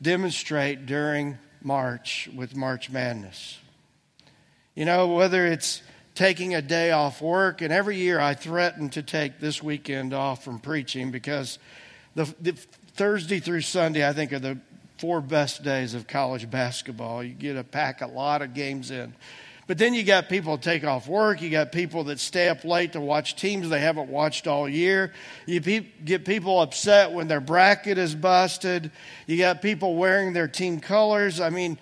demonstrate 0.00 0.86
during 0.86 1.38
March 1.62 2.28
with 2.34 2.56
March 2.56 2.90
Madness? 2.90 3.58
You 4.74 4.84
know, 4.84 5.08
whether 5.08 5.46
it's 5.46 5.82
taking 6.14 6.54
a 6.54 6.62
day 6.62 6.90
off 6.90 7.22
work, 7.22 7.62
and 7.62 7.72
every 7.72 7.96
year 7.96 8.20
I 8.20 8.34
threaten 8.34 8.90
to 8.90 9.02
take 9.02 9.38
this 9.38 9.62
weekend 9.62 10.12
off 10.12 10.44
from 10.44 10.58
preaching 10.58 11.10
because 11.10 11.58
the, 12.14 12.34
the 12.40 12.52
Thursday 12.52 13.38
through 13.38 13.62
Sunday, 13.62 14.06
I 14.06 14.12
think, 14.12 14.32
are 14.32 14.38
the 14.38 14.58
four 15.00 15.22
best 15.22 15.62
days 15.62 15.94
of 15.94 16.06
college 16.06 16.50
basketball. 16.50 17.24
You 17.24 17.32
get 17.32 17.54
to 17.54 17.64
pack 17.64 18.02
a 18.02 18.06
lot 18.06 18.42
of 18.42 18.52
games 18.52 18.90
in. 18.90 19.14
But 19.66 19.78
then 19.78 19.94
you 19.94 20.02
got 20.02 20.28
people 20.28 20.56
that 20.56 20.62
take 20.62 20.84
off 20.84 21.06
work. 21.06 21.40
You 21.40 21.48
got 21.48 21.72
people 21.72 22.04
that 22.04 22.20
stay 22.20 22.48
up 22.48 22.64
late 22.64 22.92
to 22.92 23.00
watch 23.00 23.36
teams 23.36 23.68
they 23.68 23.80
haven't 23.80 24.10
watched 24.10 24.46
all 24.46 24.68
year. 24.68 25.12
You 25.46 25.60
get 25.60 26.24
people 26.24 26.60
upset 26.60 27.12
when 27.12 27.28
their 27.28 27.40
bracket 27.40 27.96
is 27.96 28.14
busted. 28.14 28.90
You 29.26 29.38
got 29.38 29.62
people 29.62 29.94
wearing 29.96 30.32
their 30.32 30.48
team 30.48 30.80
colors. 30.80 31.40
I 31.40 31.50
mean, 31.50 31.78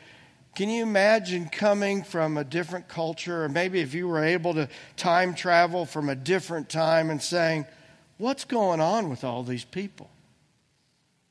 can 0.54 0.68
you 0.68 0.82
imagine 0.82 1.48
coming 1.48 2.04
from 2.04 2.36
a 2.36 2.44
different 2.44 2.88
culture, 2.88 3.44
or 3.44 3.48
maybe 3.48 3.80
if 3.80 3.94
you 3.94 4.06
were 4.06 4.22
able 4.22 4.54
to 4.54 4.68
time 4.96 5.34
travel 5.34 5.86
from 5.86 6.08
a 6.08 6.14
different 6.14 6.68
time 6.68 7.10
and 7.10 7.22
saying, 7.22 7.66
What's 8.18 8.44
going 8.44 8.80
on 8.80 9.08
with 9.08 9.22
all 9.24 9.44
these 9.44 9.64
people? 9.64 10.10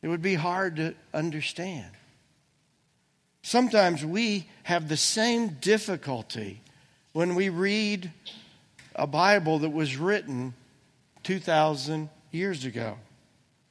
It 0.07 0.09
would 0.09 0.22
be 0.22 0.35
hard 0.35 0.78
to 0.78 0.95
understand. 1.13 1.91
Sometimes 3.41 4.06
we 4.06 4.47
have 4.63 4.88
the 4.88 4.95
same 4.95 5.57
difficulty 5.59 6.62
when 7.12 7.35
we 7.35 7.50
read 7.50 8.13
a 8.96 9.06
Bible 9.06 9.59
that 9.59 9.72
was 9.72 9.97
written 9.97 10.53
2,000 11.23 12.07
years 12.31 12.63
ago, 12.63 13.00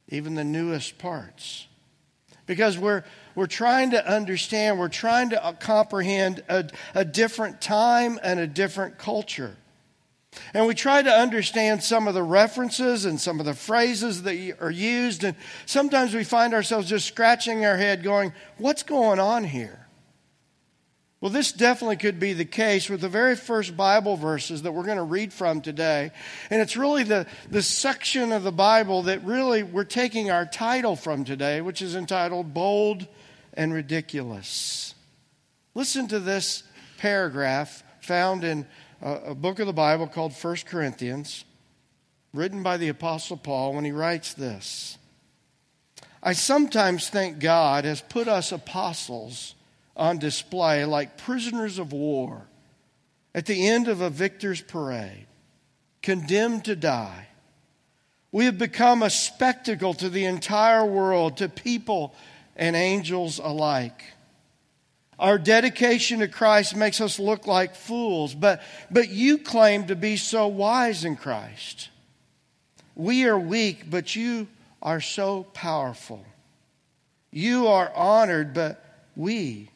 even 0.09 0.35
the 0.35 0.43
newest 0.43 0.99
parts. 0.99 1.65
Because 2.45 2.77
we're, 2.77 3.03
we're 3.33 3.47
trying 3.47 3.89
to 3.89 4.07
understand, 4.07 4.77
we're 4.77 4.89
trying 4.89 5.31
to 5.31 5.57
comprehend 5.59 6.43
a, 6.49 6.69
a 6.93 7.03
different 7.03 7.61
time 7.61 8.19
and 8.21 8.39
a 8.39 8.45
different 8.45 8.99
culture. 8.99 9.57
And 10.53 10.67
we 10.67 10.73
try 10.73 11.01
to 11.01 11.09
understand 11.09 11.83
some 11.83 12.07
of 12.07 12.13
the 12.13 12.23
references 12.23 13.05
and 13.05 13.19
some 13.19 13.39
of 13.39 13.45
the 13.45 13.53
phrases 13.53 14.23
that 14.23 14.57
are 14.59 14.71
used. 14.71 15.23
And 15.23 15.35
sometimes 15.65 16.13
we 16.13 16.23
find 16.23 16.53
ourselves 16.53 16.89
just 16.89 17.07
scratching 17.07 17.65
our 17.65 17.77
head 17.77 18.03
going, 18.03 18.33
What's 18.57 18.83
going 18.83 19.19
on 19.19 19.43
here? 19.43 19.87
Well, 21.19 21.31
this 21.31 21.51
definitely 21.51 21.97
could 21.97 22.19
be 22.19 22.33
the 22.33 22.45
case 22.45 22.89
with 22.89 23.01
the 23.01 23.09
very 23.09 23.35
first 23.35 23.75
Bible 23.75 24.17
verses 24.17 24.61
that 24.61 24.71
we're 24.71 24.83
going 24.83 24.97
to 24.97 25.03
read 25.03 25.33
from 25.33 25.61
today. 25.61 26.11
And 26.51 26.61
it's 26.61 26.77
really 26.77 27.03
the, 27.03 27.25
the 27.49 27.63
section 27.63 28.31
of 28.31 28.43
the 28.43 28.51
Bible 28.51 29.03
that 29.03 29.23
really 29.25 29.63
we're 29.63 29.83
taking 29.83 30.29
our 30.29 30.45
title 30.45 30.95
from 30.95 31.23
today, 31.23 31.59
which 31.61 31.81
is 31.81 31.95
entitled 31.95 32.53
Bold 32.53 33.07
and 33.55 33.73
Ridiculous. 33.73 34.93
Listen 35.73 36.07
to 36.09 36.19
this 36.19 36.61
paragraph 36.99 37.83
found 38.01 38.43
in 38.43 38.65
a, 39.01 39.35
book 39.35 39.59
of 39.59 39.67
the 39.67 39.73
Bible 39.73 40.07
called 40.07 40.35
First 40.35 40.65
Corinthians, 40.65 41.45
written 42.33 42.63
by 42.63 42.77
the 42.77 42.89
Apostle 42.89 43.37
Paul, 43.37 43.73
when 43.73 43.85
he 43.85 43.91
writes 43.91 44.33
this 44.33 44.97
I 46.21 46.33
sometimes 46.33 47.09
think 47.09 47.39
God 47.39 47.85
has 47.85 48.01
put 48.01 48.27
us 48.27 48.51
apostles 48.51 49.55
on 49.95 50.19
display 50.19 50.85
like 50.85 51.17
prisoners 51.17 51.79
of 51.79 51.91
war 51.91 52.47
at 53.33 53.45
the 53.45 53.67
end 53.67 53.87
of 53.87 54.01
a 54.01 54.09
victor's 54.09 54.61
parade, 54.61 55.27
condemned 56.01 56.65
to 56.65 56.75
die. 56.75 57.27
We 58.31 58.45
have 58.45 58.57
become 58.57 59.03
a 59.03 59.09
spectacle 59.09 59.93
to 59.95 60.09
the 60.09 60.25
entire 60.25 60.85
world, 60.85 61.37
to 61.37 61.49
people 61.49 62.13
and 62.55 62.75
angels 62.75 63.39
alike. 63.39 64.03
Our 65.19 65.39
dedication 65.39 66.19
to 66.19 66.27
Christ 66.27 66.75
makes 66.75 67.01
us 67.01 67.19
look 67.19 67.47
like 67.47 67.75
fools, 67.75 68.35
but, 68.35 68.61
but 68.91 69.09
you 69.09 69.39
claim 69.39 69.87
to 69.87 69.95
be 69.95 70.15
so 70.15 70.47
wise 70.47 71.05
in 71.05 71.15
Christ. 71.15 71.89
We 72.95 73.25
are 73.25 73.39
weak, 73.39 73.89
but 73.89 74.15
you 74.15 74.47
are 74.81 75.01
so 75.01 75.43
powerful. 75.53 76.23
You 77.31 77.67
are 77.67 77.91
honored, 77.95 78.53
but 78.53 78.83
we 79.15 79.71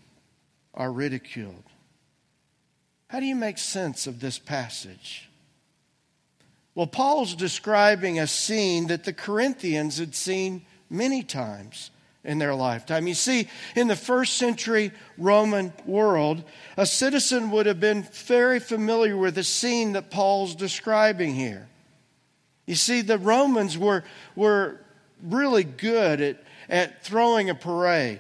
are 0.74 0.92
ridiculed. 0.92 1.64
How 3.08 3.20
do 3.20 3.26
you 3.26 3.36
make 3.36 3.58
sense 3.58 4.08
of 4.08 4.20
this 4.20 4.40
passage? 4.40 5.30
Well, 6.76 6.88
Paul's 6.88 7.36
describing 7.36 8.20
a 8.20 8.28
scene 8.28 8.88
that 8.88 9.04
the 9.04 9.14
Corinthians 9.14 9.98
had 9.98 10.16
seen 10.16 10.66
many 10.90 11.24
times 11.24 11.92
in 12.24 12.38
their 12.38 12.54
lifetime. 12.54 13.08
You 13.08 13.14
see, 13.14 13.48
in 13.76 13.88
the 13.88 13.96
first 13.96 14.38
century 14.38 14.92
Roman 15.18 15.74
world, 15.86 16.44
a 16.78 16.86
citizen 16.86 17.52
would 17.52 17.66
have 17.66 17.80
been 17.80 18.04
very 18.04 18.60
familiar 18.60 19.18
with 19.18 19.36
the 19.36 19.44
scene 19.44 19.94
that 19.94 20.12
Paul's 20.12 20.56
describing 20.56 21.34
here. 21.34 21.68
You 22.66 22.76
see, 22.76 23.02
the 23.02 23.18
Romans 23.18 23.78
were, 23.78 24.04
were 24.36 24.80
really 25.24 25.64
good 25.64 26.22
at, 26.22 26.44
at 26.70 27.04
throwing 27.04 27.50
a 27.50 27.56
parade. 27.56 28.20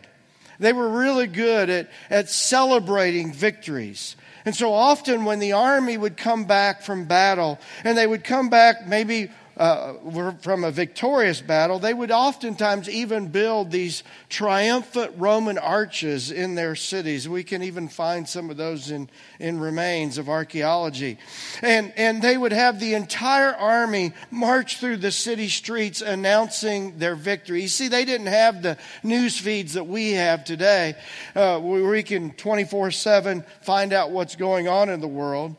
They 0.59 0.73
were 0.73 0.89
really 0.89 1.27
good 1.27 1.69
at, 1.69 1.91
at 2.09 2.29
celebrating 2.29 3.33
victories. 3.33 4.15
And 4.45 4.55
so 4.55 4.73
often, 4.73 5.25
when 5.25 5.39
the 5.39 5.53
army 5.53 5.97
would 5.97 6.17
come 6.17 6.45
back 6.45 6.81
from 6.81 7.05
battle, 7.05 7.59
and 7.83 7.95
they 7.97 8.07
would 8.07 8.23
come 8.23 8.49
back 8.49 8.87
maybe 8.87 9.29
uh, 9.61 9.93
were 10.01 10.31
from 10.41 10.63
a 10.63 10.71
victorious 10.71 11.39
battle, 11.39 11.77
they 11.77 11.93
would 11.93 12.09
oftentimes 12.09 12.89
even 12.89 13.27
build 13.27 13.69
these 13.69 14.01
triumphant 14.27 15.13
Roman 15.17 15.59
arches 15.59 16.31
in 16.31 16.55
their 16.55 16.75
cities. 16.75 17.29
We 17.29 17.43
can 17.43 17.61
even 17.61 17.87
find 17.87 18.27
some 18.27 18.49
of 18.49 18.57
those 18.57 18.89
in, 18.89 19.07
in 19.39 19.59
remains 19.59 20.17
of 20.17 20.29
archaeology. 20.29 21.19
And, 21.61 21.93
and 21.95 22.23
they 22.23 22.37
would 22.37 22.53
have 22.53 22.79
the 22.79 22.95
entire 22.95 23.53
army 23.53 24.13
march 24.31 24.79
through 24.79 24.97
the 24.97 25.11
city 25.11 25.47
streets 25.47 26.01
announcing 26.01 26.97
their 26.97 27.13
victory. 27.15 27.61
You 27.61 27.67
see, 27.67 27.87
they 27.87 28.03
didn't 28.03 28.27
have 28.27 28.63
the 28.63 28.79
news 29.03 29.37
feeds 29.37 29.73
that 29.73 29.85
we 29.85 30.13
have 30.13 30.43
today, 30.43 30.95
uh, 31.35 31.59
where 31.59 31.87
we 31.87 32.01
can 32.01 32.31
24 32.31 32.89
7 32.89 33.45
find 33.61 33.93
out 33.93 34.09
what's 34.09 34.35
going 34.35 34.67
on 34.67 34.89
in 34.89 35.01
the 35.01 35.07
world. 35.07 35.55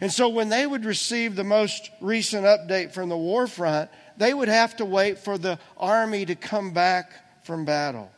And 0.00 0.12
so 0.12 0.28
when 0.28 0.48
they 0.48 0.66
would 0.66 0.84
receive 0.84 1.36
the 1.36 1.44
most 1.44 1.90
recent 2.00 2.44
update 2.44 2.92
from 2.92 3.08
the 3.08 3.16
war 3.16 3.46
front, 3.46 3.90
they 4.16 4.32
would 4.32 4.48
have 4.48 4.76
to 4.76 4.84
wait 4.84 5.18
for 5.18 5.38
the 5.38 5.58
army 5.76 6.26
to 6.26 6.34
come 6.34 6.72
back 6.72 7.44
from 7.44 7.64
battle. 7.64 8.10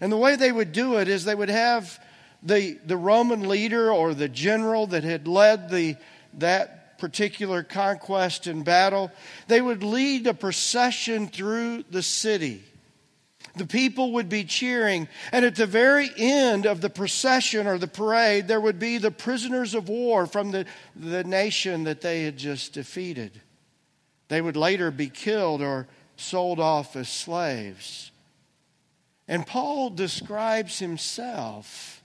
And 0.00 0.10
the 0.10 0.16
way 0.16 0.36
they 0.36 0.52
would 0.52 0.72
do 0.72 0.98
it 0.98 1.08
is 1.08 1.24
they 1.24 1.34
would 1.34 1.50
have 1.50 1.98
the, 2.42 2.78
the 2.86 2.96
Roman 2.96 3.48
leader 3.48 3.92
or 3.92 4.14
the 4.14 4.28
general 4.28 4.86
that 4.88 5.04
had 5.04 5.28
led 5.28 5.68
the, 5.68 5.96
that 6.34 6.98
particular 6.98 7.62
conquest 7.62 8.46
and 8.46 8.64
battle, 8.64 9.10
they 9.48 9.60
would 9.60 9.82
lead 9.82 10.26
a 10.26 10.34
procession 10.34 11.26
through 11.28 11.82
the 11.90 12.02
city. 12.02 12.62
The 13.60 13.66
people 13.66 14.12
would 14.12 14.30
be 14.30 14.44
cheering. 14.44 15.06
And 15.32 15.44
at 15.44 15.54
the 15.54 15.66
very 15.66 16.08
end 16.16 16.64
of 16.64 16.80
the 16.80 16.88
procession 16.88 17.66
or 17.66 17.76
the 17.76 17.86
parade, 17.86 18.48
there 18.48 18.58
would 18.58 18.78
be 18.78 18.96
the 18.96 19.10
prisoners 19.10 19.74
of 19.74 19.90
war 19.90 20.24
from 20.24 20.50
the, 20.50 20.64
the 20.96 21.24
nation 21.24 21.84
that 21.84 22.00
they 22.00 22.22
had 22.22 22.38
just 22.38 22.72
defeated. 22.72 23.38
They 24.28 24.40
would 24.40 24.56
later 24.56 24.90
be 24.90 25.10
killed 25.10 25.60
or 25.60 25.88
sold 26.16 26.58
off 26.58 26.96
as 26.96 27.10
slaves. 27.10 28.12
And 29.28 29.46
Paul 29.46 29.90
describes 29.90 30.78
himself 30.78 32.02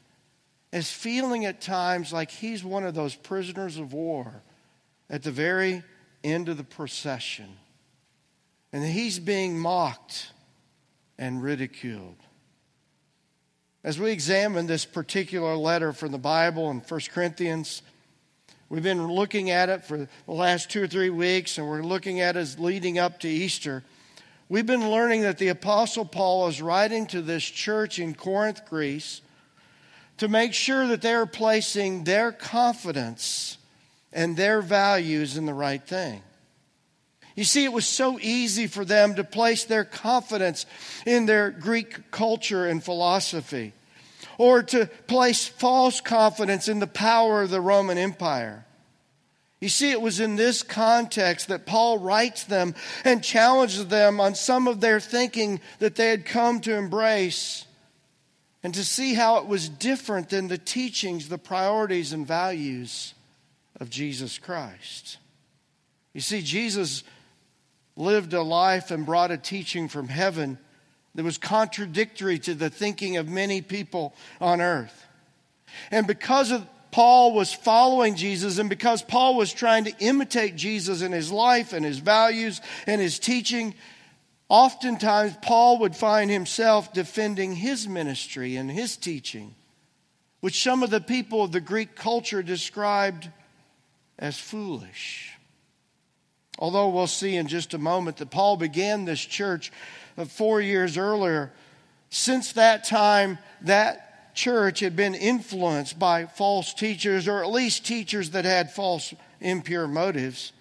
as 0.73 0.91
feeling 0.91 1.45
at 1.45 1.61
times 1.61 2.11
like 2.11 2.31
he's 2.31 2.65
one 2.65 2.83
of 2.83 2.95
those 2.95 3.15
prisoners 3.15 3.77
of 3.77 3.93
war 3.93 4.43
at 5.09 5.23
the 5.23 5.31
very 5.31 5.83
end 6.21 6.49
of 6.49 6.57
the 6.57 6.65
procession. 6.65 7.47
And 8.73 8.83
he's 8.83 9.19
being 9.19 9.57
mocked 9.57 10.31
and 11.17 11.41
ridiculed. 11.41 12.17
As 13.83 13.99
we 13.99 14.11
examine 14.11 14.65
this 14.65 14.85
particular 14.85 15.55
letter 15.55 15.93
from 15.93 16.11
the 16.11 16.17
Bible 16.17 16.71
in 16.71 16.79
1 16.79 16.99
Corinthians, 17.13 17.83
we've 18.67 18.81
been 18.81 19.07
looking 19.07 19.51
at 19.51 19.69
it 19.69 19.83
for 19.83 19.97
the 19.97 20.07
last 20.27 20.71
two 20.71 20.83
or 20.83 20.87
three 20.87 21.11
weeks, 21.11 21.57
and 21.57 21.67
we're 21.67 21.83
looking 21.83 22.19
at 22.19 22.35
it 22.35 22.39
as 22.39 22.59
leading 22.59 22.97
up 22.97 23.19
to 23.19 23.27
Easter. 23.27 23.83
We've 24.49 24.65
been 24.65 24.89
learning 24.89 25.21
that 25.21 25.37
the 25.37 25.49
Apostle 25.49 26.05
Paul 26.05 26.47
is 26.47 26.61
writing 26.61 27.05
to 27.07 27.21
this 27.21 27.43
church 27.43 27.99
in 27.99 28.15
Corinth, 28.15 28.65
Greece, 28.67 29.21
to 30.17 30.27
make 30.27 30.53
sure 30.53 30.87
that 30.87 31.01
they're 31.01 31.25
placing 31.25 32.05
their 32.05 32.31
confidence 32.31 33.57
and 34.13 34.37
their 34.37 34.61
values 34.61 35.37
in 35.37 35.45
the 35.45 35.53
right 35.53 35.85
thing. 35.85 36.21
You 37.35 37.43
see, 37.43 37.65
it 37.65 37.73
was 37.73 37.85
so 37.85 38.17
easy 38.21 38.67
for 38.67 38.85
them 38.85 39.15
to 39.15 39.23
place 39.23 39.65
their 39.65 39.83
confidence 39.83 40.65
in 41.05 41.25
their 41.25 41.51
Greek 41.51 42.09
culture 42.09 42.65
and 42.65 42.81
philosophy, 42.81 43.73
or 44.37 44.63
to 44.63 44.87
place 45.07 45.45
false 45.45 45.99
confidence 45.99 46.67
in 46.69 46.79
the 46.79 46.87
power 46.87 47.43
of 47.43 47.49
the 47.49 47.61
Roman 47.61 47.97
Empire. 47.97 48.65
You 49.59 49.69
see, 49.69 49.91
it 49.91 50.01
was 50.01 50.19
in 50.19 50.35
this 50.35 50.63
context 50.63 51.47
that 51.47 51.65
Paul 51.65 51.97
writes 51.97 52.43
them 52.43 52.75
and 53.03 53.23
challenges 53.23 53.87
them 53.87 54.19
on 54.19 54.35
some 54.35 54.67
of 54.67 54.79
their 54.79 54.99
thinking 54.99 55.59
that 55.79 55.95
they 55.95 56.09
had 56.09 56.25
come 56.25 56.59
to 56.61 56.75
embrace 56.75 57.65
and 58.63 58.73
to 58.73 58.83
see 58.83 59.13
how 59.13 59.37
it 59.37 59.47
was 59.47 59.69
different 59.69 60.29
than 60.29 60.47
the 60.47 60.57
teachings, 60.57 61.29
the 61.29 61.37
priorities, 61.37 62.13
and 62.13 62.27
values 62.27 63.13
of 63.79 63.89
Jesus 63.89 64.37
Christ. 64.37 65.17
You 66.13 66.21
see, 66.21 66.41
Jesus 66.41 67.03
lived 67.95 68.33
a 68.33 68.41
life 68.41 68.91
and 68.91 69.05
brought 69.05 69.31
a 69.31 69.37
teaching 69.37 69.87
from 69.87 70.07
heaven 70.07 70.57
that 71.15 71.23
was 71.23 71.37
contradictory 71.37 72.37
to 72.39 72.53
the 72.53 72.69
thinking 72.69 73.17
of 73.17 73.27
many 73.27 73.61
people 73.61 74.13
on 74.41 74.61
earth. 74.61 75.05
And 75.91 76.05
because 76.05 76.51
of 76.51 76.65
Paul 76.91 77.33
was 77.33 77.53
following 77.53 78.15
Jesus, 78.15 78.57
and 78.57 78.69
because 78.69 79.01
Paul 79.01 79.35
was 79.35 79.51
trying 79.51 79.85
to 79.85 79.93
imitate 79.99 80.55
Jesus 80.55 81.01
in 81.01 81.11
his 81.11 81.31
life 81.31 81.73
and 81.73 81.83
his 81.85 81.99
values 81.99 82.61
and 82.87 83.01
his 83.01 83.19
teaching, 83.19 83.75
oftentimes 84.47 85.35
Paul 85.41 85.79
would 85.79 85.95
find 85.95 86.31
himself 86.31 86.93
defending 86.93 87.53
his 87.53 87.87
ministry 87.87 88.55
and 88.55 88.71
his 88.71 88.95
teaching, 88.95 89.55
which 90.39 90.63
some 90.63 90.83
of 90.83 90.89
the 90.89 91.01
people 91.01 91.43
of 91.43 91.51
the 91.51 91.61
Greek 91.61 91.95
culture 91.95 92.41
described 92.41 93.29
as 94.17 94.37
foolish. 94.37 95.34
Although 96.57 96.89
we'll 96.89 97.07
see 97.07 97.35
in 97.35 97.47
just 97.47 97.73
a 97.73 97.77
moment 97.77 98.17
that 98.17 98.31
Paul 98.31 98.57
began 98.57 99.05
this 99.05 99.19
church 99.19 99.71
four 100.29 100.61
years 100.61 100.97
earlier. 100.97 101.51
Since 102.09 102.53
that 102.53 102.85
time, 102.85 103.37
that 103.61 104.33
church 104.35 104.79
had 104.79 104.95
been 104.95 105.15
influenced 105.15 105.99
by 105.99 106.25
false 106.25 106.73
teachers, 106.73 107.27
or 107.27 107.43
at 107.43 107.51
least 107.51 107.85
teachers 107.85 108.31
that 108.31 108.45
had 108.45 108.71
false, 108.71 109.13
impure 109.41 109.87
motives. 109.87 110.53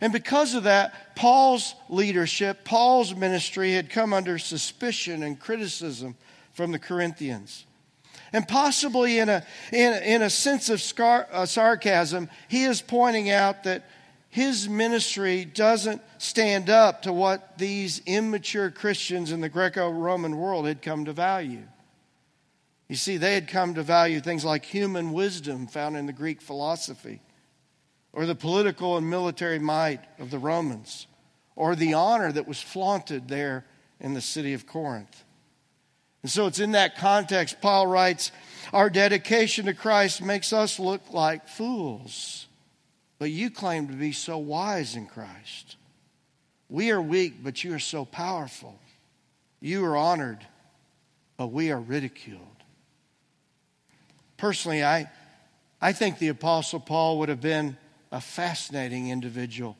And 0.00 0.12
because 0.12 0.54
of 0.54 0.64
that, 0.64 1.14
Paul's 1.14 1.74
leadership, 1.88 2.64
Paul's 2.64 3.14
ministry 3.14 3.72
had 3.72 3.90
come 3.90 4.12
under 4.12 4.38
suspicion 4.38 5.22
and 5.22 5.38
criticism 5.38 6.16
from 6.52 6.72
the 6.72 6.78
Corinthians. 6.78 7.66
And 8.32 8.46
possibly 8.48 9.18
in 9.18 9.28
a, 9.28 9.44
in, 9.72 9.92
in 10.02 10.22
a 10.22 10.30
sense 10.30 10.68
of 10.68 10.80
scar, 10.80 11.28
uh, 11.30 11.46
sarcasm, 11.46 12.28
he 12.48 12.64
is 12.64 12.82
pointing 12.82 13.30
out 13.30 13.62
that 13.64 13.88
his 14.34 14.68
ministry 14.68 15.44
doesn't 15.44 16.02
stand 16.18 16.68
up 16.68 17.02
to 17.02 17.12
what 17.12 17.56
these 17.56 18.02
immature 18.04 18.68
Christians 18.68 19.30
in 19.30 19.40
the 19.40 19.48
Greco 19.48 19.88
Roman 19.88 20.36
world 20.36 20.66
had 20.66 20.82
come 20.82 21.04
to 21.04 21.12
value. 21.12 21.62
You 22.88 22.96
see, 22.96 23.16
they 23.16 23.34
had 23.34 23.46
come 23.46 23.74
to 23.74 23.84
value 23.84 24.18
things 24.18 24.44
like 24.44 24.64
human 24.64 25.12
wisdom 25.12 25.68
found 25.68 25.96
in 25.96 26.06
the 26.06 26.12
Greek 26.12 26.42
philosophy, 26.42 27.20
or 28.12 28.26
the 28.26 28.34
political 28.34 28.96
and 28.96 29.08
military 29.08 29.60
might 29.60 30.00
of 30.18 30.32
the 30.32 30.40
Romans, 30.40 31.06
or 31.54 31.76
the 31.76 31.94
honor 31.94 32.32
that 32.32 32.48
was 32.48 32.60
flaunted 32.60 33.28
there 33.28 33.64
in 34.00 34.14
the 34.14 34.20
city 34.20 34.52
of 34.52 34.66
Corinth. 34.66 35.22
And 36.22 36.30
so 36.30 36.48
it's 36.48 36.58
in 36.58 36.72
that 36.72 36.98
context, 36.98 37.60
Paul 37.60 37.86
writes, 37.86 38.32
Our 38.72 38.90
dedication 38.90 39.66
to 39.66 39.74
Christ 39.74 40.20
makes 40.20 40.52
us 40.52 40.80
look 40.80 41.12
like 41.12 41.46
fools 41.46 42.48
but 43.18 43.30
you 43.30 43.50
claim 43.50 43.88
to 43.88 43.94
be 43.94 44.12
so 44.12 44.38
wise 44.38 44.96
in 44.96 45.06
Christ. 45.06 45.76
We 46.68 46.90
are 46.90 47.00
weak, 47.00 47.42
but 47.42 47.62
you 47.62 47.74
are 47.74 47.78
so 47.78 48.04
powerful. 48.04 48.78
You 49.60 49.84
are 49.84 49.96
honored, 49.96 50.44
but 51.36 51.48
we 51.48 51.70
are 51.70 51.80
ridiculed. 51.80 52.40
Personally, 54.36 54.84
I, 54.84 55.10
I 55.80 55.92
think 55.92 56.18
the 56.18 56.28
Apostle 56.28 56.80
Paul 56.80 57.18
would 57.20 57.28
have 57.28 57.40
been 57.40 57.76
a 58.10 58.20
fascinating 58.20 59.10
individual 59.10 59.76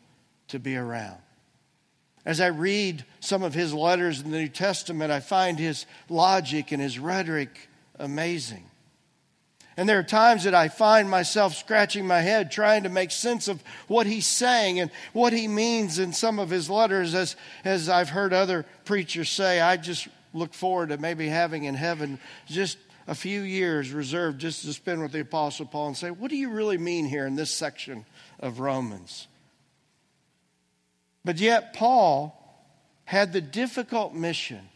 to 0.48 0.58
be 0.58 0.76
around. 0.76 1.18
As 2.24 2.40
I 2.40 2.46
read 2.46 3.04
some 3.20 3.42
of 3.42 3.52
his 3.52 3.74
letters 3.74 4.20
in 4.20 4.30
the 4.30 4.38
New 4.38 4.48
Testament, 4.48 5.12
I 5.12 5.20
find 5.20 5.58
his 5.58 5.84
logic 6.08 6.72
and 6.72 6.80
his 6.80 6.98
rhetoric 6.98 7.68
amazing. 7.98 8.64
And 9.76 9.88
there 9.88 9.98
are 9.98 10.04
times 10.04 10.44
that 10.44 10.54
I 10.54 10.68
find 10.68 11.10
myself 11.10 11.56
scratching 11.56 12.06
my 12.06 12.20
head 12.20 12.52
trying 12.52 12.84
to 12.84 12.88
make 12.88 13.10
sense 13.10 13.48
of 13.48 13.62
what 13.88 14.06
he's 14.06 14.26
saying 14.26 14.78
and 14.78 14.90
what 15.12 15.32
he 15.32 15.48
means 15.48 15.98
in 15.98 16.12
some 16.12 16.38
of 16.38 16.50
his 16.50 16.70
letters. 16.70 17.14
As, 17.14 17.34
as 17.64 17.88
I've 17.88 18.10
heard 18.10 18.32
other 18.32 18.64
preachers 18.84 19.28
say, 19.28 19.60
I 19.60 19.76
just 19.76 20.06
look 20.32 20.54
forward 20.54 20.90
to 20.90 20.98
maybe 20.98 21.28
having 21.28 21.64
in 21.64 21.74
heaven 21.74 22.20
just 22.46 22.78
a 23.06 23.14
few 23.14 23.40
years 23.42 23.90
reserved 23.90 24.40
just 24.40 24.64
to 24.64 24.72
spend 24.72 25.02
with 25.02 25.12
the 25.12 25.20
Apostle 25.20 25.66
Paul 25.66 25.88
and 25.88 25.96
say, 25.96 26.10
What 26.10 26.30
do 26.30 26.36
you 26.36 26.50
really 26.50 26.78
mean 26.78 27.06
here 27.06 27.26
in 27.26 27.34
this 27.34 27.50
section 27.50 28.06
of 28.40 28.60
Romans? 28.60 29.26
But 31.24 31.38
yet, 31.38 31.74
Paul 31.74 32.40
had 33.06 33.32
the 33.32 33.40
difficult 33.40 34.14
mission 34.14 34.68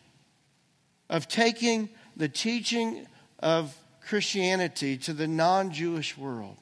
of 1.08 1.28
taking 1.28 1.88
the 2.16 2.28
teaching 2.28 3.06
of 3.38 3.76
Christianity 4.08 4.96
to 4.98 5.12
the 5.12 5.28
non 5.28 5.70
Jewish 5.70 6.16
world. 6.16 6.56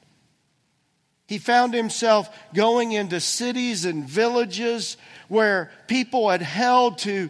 He 1.27 1.37
found 1.37 1.73
himself 1.73 2.29
going 2.53 2.91
into 2.91 3.19
cities 3.19 3.85
and 3.85 4.07
villages 4.07 4.97
where 5.27 5.71
people 5.87 6.29
had 6.29 6.41
held 6.41 6.99
to 6.99 7.29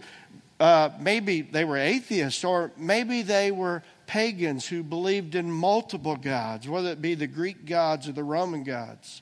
uh, 0.59 0.89
maybe 0.99 1.41
they 1.41 1.65
were 1.65 1.77
atheists 1.77 2.43
or 2.43 2.71
maybe 2.77 3.21
they 3.21 3.51
were 3.51 3.83
pagans 4.07 4.67
who 4.67 4.81
believed 4.81 5.35
in 5.35 5.51
multiple 5.51 6.15
gods, 6.15 6.67
whether 6.67 6.89
it 6.89 7.01
be 7.01 7.13
the 7.13 7.27
Greek 7.27 7.65
gods 7.65 8.07
or 8.07 8.11
the 8.11 8.23
Roman 8.23 8.63
gods. 8.63 9.21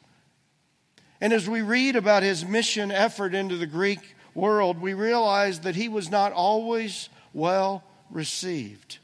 And 1.19 1.33
as 1.33 1.49
we 1.49 1.61
read 1.61 1.95
about 1.95 2.23
his 2.23 2.45
mission 2.45 2.91
effort 2.91 3.33
into 3.33 3.57
the 3.57 3.67
Greek 3.67 4.15
world, 4.33 4.79
we 4.79 4.93
realize 4.93 5.61
that 5.61 5.75
he 5.75 5.89
was 5.89 6.09
not 6.09 6.31
always 6.31 7.09
well 7.33 7.83
received. 8.09 8.99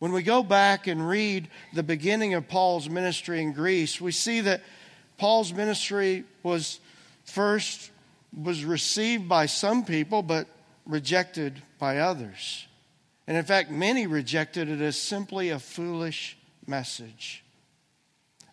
When 0.00 0.12
we 0.12 0.22
go 0.22 0.42
back 0.42 0.86
and 0.86 1.06
read 1.06 1.48
the 1.74 1.82
beginning 1.82 2.32
of 2.34 2.48
Paul's 2.48 2.88
ministry 2.88 3.42
in 3.42 3.52
Greece, 3.52 4.00
we 4.00 4.12
see 4.12 4.40
that 4.40 4.62
Paul's 5.18 5.52
ministry 5.52 6.24
was 6.42 6.80
first 7.24 7.90
was 8.36 8.64
received 8.64 9.28
by 9.28 9.46
some 9.46 9.84
people 9.84 10.22
but 10.22 10.46
rejected 10.86 11.60
by 11.78 11.98
others. 11.98 12.66
And 13.26 13.36
in 13.36 13.44
fact, 13.44 13.70
many 13.70 14.06
rejected 14.06 14.68
it 14.68 14.80
as 14.80 14.96
simply 14.96 15.50
a 15.50 15.58
foolish 15.58 16.36
message. 16.66 17.44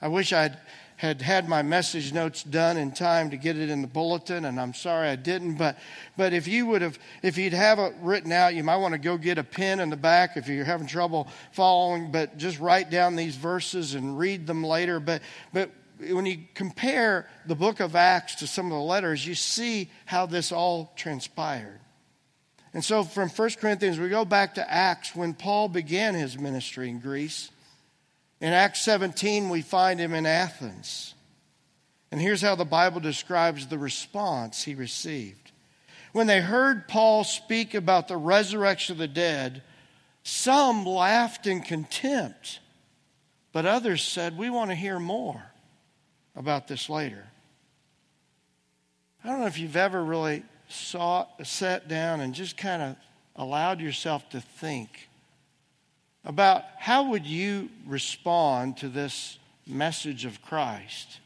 I 0.01 0.09
wish 0.09 0.33
I'd 0.33 0.57
had 0.97 1.21
had 1.21 1.47
my 1.47 1.61
message 1.61 2.11
notes 2.11 2.41
done 2.43 2.75
in 2.75 2.91
time 2.91 3.29
to 3.29 3.37
get 3.37 3.55
it 3.55 3.69
in 3.69 3.81
the 3.81 3.87
bulletin, 3.87 4.45
and 4.45 4.59
I'm 4.59 4.73
sorry 4.73 5.09
I 5.09 5.15
didn't. 5.15 5.55
But, 5.55 5.77
but 6.17 6.33
if 6.33 6.47
you 6.47 6.65
would 6.65 6.81
have, 6.81 6.97
if 7.21 7.37
you'd 7.37 7.53
have 7.53 7.77
it 7.77 7.93
written 8.01 8.31
out, 8.31 8.55
you 8.55 8.63
might 8.63 8.77
want 8.77 8.93
to 8.93 8.97
go 8.97 9.15
get 9.15 9.37
a 9.37 9.43
pen 9.43 9.79
in 9.79 9.91
the 9.91 9.95
back 9.95 10.37
if 10.37 10.47
you're 10.47 10.65
having 10.65 10.87
trouble 10.87 11.27
following. 11.51 12.11
But 12.11 12.37
just 12.37 12.59
write 12.59 12.89
down 12.89 13.15
these 13.15 13.35
verses 13.35 13.93
and 13.93 14.17
read 14.17 14.47
them 14.47 14.63
later. 14.63 14.99
But, 14.99 15.21
but 15.53 15.69
when 16.09 16.25
you 16.25 16.39
compare 16.55 17.27
the 17.45 17.55
book 17.55 17.79
of 17.79 17.95
Acts 17.95 18.35
to 18.35 18.47
some 18.47 18.65
of 18.65 18.71
the 18.71 18.83
letters, 18.83 19.25
you 19.25 19.35
see 19.35 19.91
how 20.07 20.25
this 20.25 20.51
all 20.51 20.93
transpired. 20.95 21.79
And 22.73 22.83
so 22.83 23.03
from 23.03 23.29
1 23.29 23.49
Corinthians, 23.61 23.99
we 23.99 24.09
go 24.09 24.25
back 24.25 24.55
to 24.55 24.71
Acts 24.71 25.15
when 25.15 25.35
Paul 25.35 25.69
began 25.69 26.15
his 26.15 26.39
ministry 26.39 26.89
in 26.89 26.99
Greece. 26.99 27.51
In 28.39 28.53
Acts 28.53 28.81
17, 28.83 29.49
we 29.49 29.61
find 29.61 29.99
him 29.99 30.13
in 30.13 30.25
Athens. 30.25 31.15
And 32.11 32.21
here's 32.21 32.41
how 32.41 32.55
the 32.55 32.65
Bible 32.65 32.99
describes 32.99 33.67
the 33.67 33.79
response 33.79 34.63
he 34.63 34.75
received. 34.75 35.51
When 36.13 36.27
they 36.27 36.41
heard 36.41 36.87
Paul 36.87 37.23
speak 37.23 37.73
about 37.73 38.07
the 38.07 38.17
resurrection 38.17 38.93
of 38.93 38.99
the 38.99 39.07
dead, 39.07 39.61
some 40.23 40.85
laughed 40.85 41.47
in 41.47 41.61
contempt, 41.61 42.59
but 43.51 43.65
others 43.65 44.03
said, 44.03 44.37
We 44.37 44.49
want 44.49 44.69
to 44.69 44.75
hear 44.75 44.99
more 44.99 45.43
about 46.35 46.67
this 46.67 46.89
later. 46.89 47.25
I 49.23 49.29
don't 49.29 49.41
know 49.41 49.47
if 49.47 49.59
you've 49.59 49.75
ever 49.75 50.03
really 50.03 50.43
sought, 50.69 51.29
sat 51.45 51.87
down 51.87 52.21
and 52.21 52.33
just 52.33 52.55
kind 52.55 52.81
of 52.81 52.95
allowed 53.35 53.81
yourself 53.81 54.29
to 54.29 54.41
think 54.41 55.06
about 56.27 56.65
how 56.77 57.09
would 57.11 57.25
you 57.25 57.69
respond 57.85 58.75
to 58.75 58.89
this 58.89 59.39
message 59.65 60.25
of 60.25 60.41
Christ 60.41 61.19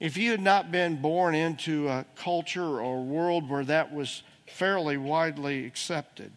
if 0.00 0.16
you 0.16 0.32
had 0.32 0.40
not 0.40 0.72
been 0.72 1.00
born 1.00 1.36
into 1.36 1.88
a 1.88 2.04
culture 2.16 2.80
or 2.80 3.04
world 3.04 3.48
where 3.48 3.64
that 3.64 3.94
was 3.94 4.24
fairly 4.46 4.96
widely 4.96 5.64
accepted. 5.64 6.32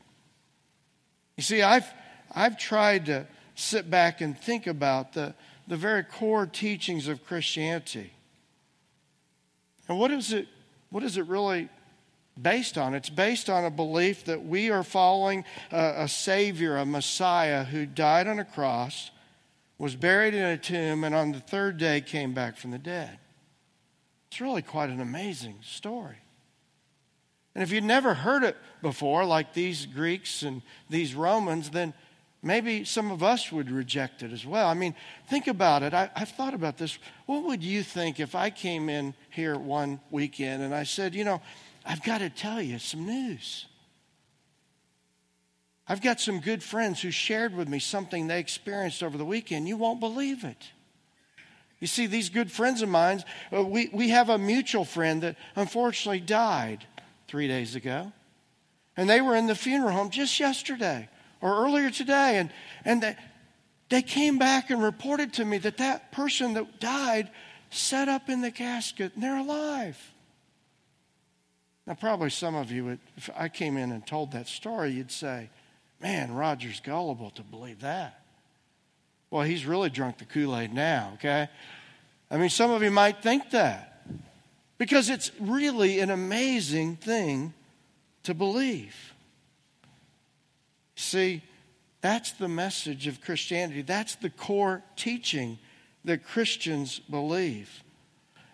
You 1.36 1.44
see, 1.44 1.64
I've, 1.64 1.92
I've 2.34 2.60
tried 2.60 3.08
to 3.08 3.26
sit 3.56 3.90
back 3.90 4.22
and 4.22 4.38
think 4.38 4.68
about 4.68 5.14
the, 5.14 5.34
the 5.68 5.78
very 5.78 6.04
core 6.04 6.46
teachings 6.46 7.08
of 7.08 7.26
Christianity. 7.26 8.14
And 9.90 9.98
what 9.98 10.12
is 10.12 10.32
it, 10.32 10.48
what 10.92 11.02
is 11.02 11.18
it 11.18 11.26
really 11.26 11.70
based 12.42 12.78
on. 12.78 12.94
It's 12.94 13.10
based 13.10 13.50
on 13.50 13.66
a 13.66 13.72
belief 13.72 14.26
that 14.26 14.46
we 14.46 14.70
are 14.70 14.84
following 14.84 15.46
a, 15.72 16.04
a, 16.04 16.08
Savior, 16.08 16.78
a 16.78 16.86
Messiah 16.86 17.64
who 17.64 17.86
died 17.86 18.28
on 18.28 18.40
a 18.40 18.46
cross, 18.46 19.12
was 19.78 19.96
buried 19.96 20.34
in 20.34 20.44
a 20.44 20.58
tomb, 20.58 21.04
and 21.04 21.14
on 21.14 21.32
the 21.32 21.40
third 21.40 21.78
day 21.78 22.02
came 22.02 22.34
back 22.34 22.58
from 22.58 22.72
the 22.72 22.80
dead. 22.80 23.18
It's 24.30 24.42
really 24.42 24.62
quite 24.62 24.90
an 24.90 25.00
amazing 25.00 25.60
story. 25.64 26.18
And 27.56 27.64
if 27.64 27.72
you'd 27.72 27.84
never 27.84 28.14
heard 28.14 28.44
it 28.44 28.56
before, 28.82 29.26
like 29.26 29.54
these 29.54 29.86
Greeks 29.86 30.44
and 30.44 30.62
these 30.90 31.16
Romans, 31.16 31.72
then 31.72 31.94
maybe 32.44 32.84
some 32.84 33.12
of 33.12 33.24
us 33.24 33.52
would 33.52 33.72
reject 33.72 34.22
it 34.22 34.32
as 34.32 34.46
well. 34.46 34.68
I 34.68 34.74
mean, 34.74 34.96
think 35.28 35.48
about 35.48 35.84
it. 35.84 35.94
I, 35.94 36.10
have 36.16 36.30
thought 36.30 36.54
about 36.54 36.78
this. 36.78 37.00
What 37.26 37.44
would 37.46 37.64
you 37.64 37.84
think 37.84 38.20
if 38.20 38.36
I 38.36 38.50
came 38.50 38.90
in 38.90 39.16
here 39.32 39.58
one 39.58 40.00
weekend 40.12 40.62
and 40.62 40.74
I 40.74 40.84
said, 40.84 41.16
you 41.16 41.24
know, 41.24 41.42
I've 41.88 42.04
got 42.04 42.18
to 42.18 42.30
tell 42.30 42.62
you 42.62 42.80
some 42.80 43.06
news. 43.06 43.66
I've 45.88 46.02
got 46.02 46.20
some 46.20 46.42
good 46.42 46.62
friends 46.62 47.02
who 47.02 47.12
shared 47.12 47.56
with 47.56 47.70
me 47.70 47.80
something 47.80 48.28
they 48.28 48.40
experienced 48.40 49.02
over 49.02 49.18
the 49.18 49.26
weekend. 49.26 49.70
You 49.70 49.78
won't 49.78 50.02
believe 50.02 50.44
it. 50.44 50.72
You 51.80 51.88
see, 51.88 52.08
these 52.08 52.30
good 52.30 52.52
friends 52.52 52.82
of 52.82 52.90
mine, 52.90 53.24
uh, 53.56 53.64
we, 53.64 53.90
we 53.94 54.10
have 54.10 54.30
a 54.30 54.38
mutual 54.38 54.84
friend 54.84 55.22
that 55.22 55.38
unfortunately 55.56 56.20
died 56.20 56.86
three 57.28 57.48
days 57.48 57.76
ago. 57.76 58.12
And 58.98 59.10
they 59.10 59.22
were 59.22 59.36
in 59.36 59.48
the 59.48 59.56
funeral 59.56 59.94
home 59.94 60.10
just 60.10 60.40
yesterday 60.40 61.08
or 61.40 61.66
earlier 61.66 61.90
today. 61.90 62.38
And, 62.38 62.50
and 62.84 63.02
they, 63.04 63.16
they 63.90 64.02
came 64.02 64.38
back 64.38 64.72
and 64.72 64.84
reported 64.84 65.34
to 65.34 65.46
me 65.46 65.60
that 65.60 65.78
that 65.78 66.12
person 66.12 66.56
that 66.56 66.82
died 66.82 67.30
sat 67.70 68.10
up 68.10 68.28
in 68.28 68.42
the 68.42 68.52
casket 68.52 69.14
and 69.14 69.24
they're 69.24 69.38
alive. 69.38 69.98
Now, 71.88 71.94
probably 71.94 72.30
some 72.30 72.54
of 72.54 72.70
you, 72.70 72.84
would, 72.84 73.00
if 73.16 73.30
I 73.36 73.48
came 73.48 73.78
in 73.78 73.94
and 73.94 74.06
told 74.06 74.34
that 74.34 74.48
story, 74.48 74.92
you'd 74.92 75.12
say, 75.12 75.50
Man, 76.02 76.34
Roger's 76.34 76.80
gullible 76.80 77.32
to 77.32 77.42
believe 77.42 77.80
that. 77.80 78.22
Well, 79.32 79.44
he's 79.44 79.66
really 79.66 79.90
drunk 79.90 80.20
the 80.20 80.26
Kool 80.26 80.56
Aid 80.56 80.74
now, 80.74 81.14
okay? 81.16 81.50
I 82.30 82.38
mean, 82.38 82.50
some 82.50 82.70
of 82.70 82.84
you 82.84 82.92
might 82.92 83.24
think 83.24 83.50
that 83.52 84.06
because 84.78 85.10
it's 85.10 85.32
really 85.40 86.00
an 86.00 86.12
amazing 86.12 86.98
thing 86.98 87.54
to 88.24 88.34
believe. 88.34 89.14
See, 90.96 91.42
that's 92.02 92.32
the 92.34 92.48
message 92.48 93.08
of 93.08 93.22
Christianity, 93.22 93.82
that's 93.82 94.16
the 94.16 94.30
core 94.30 94.84
teaching 94.96 95.58
that 96.06 96.26
Christians 96.26 97.00
believe. 97.00 97.84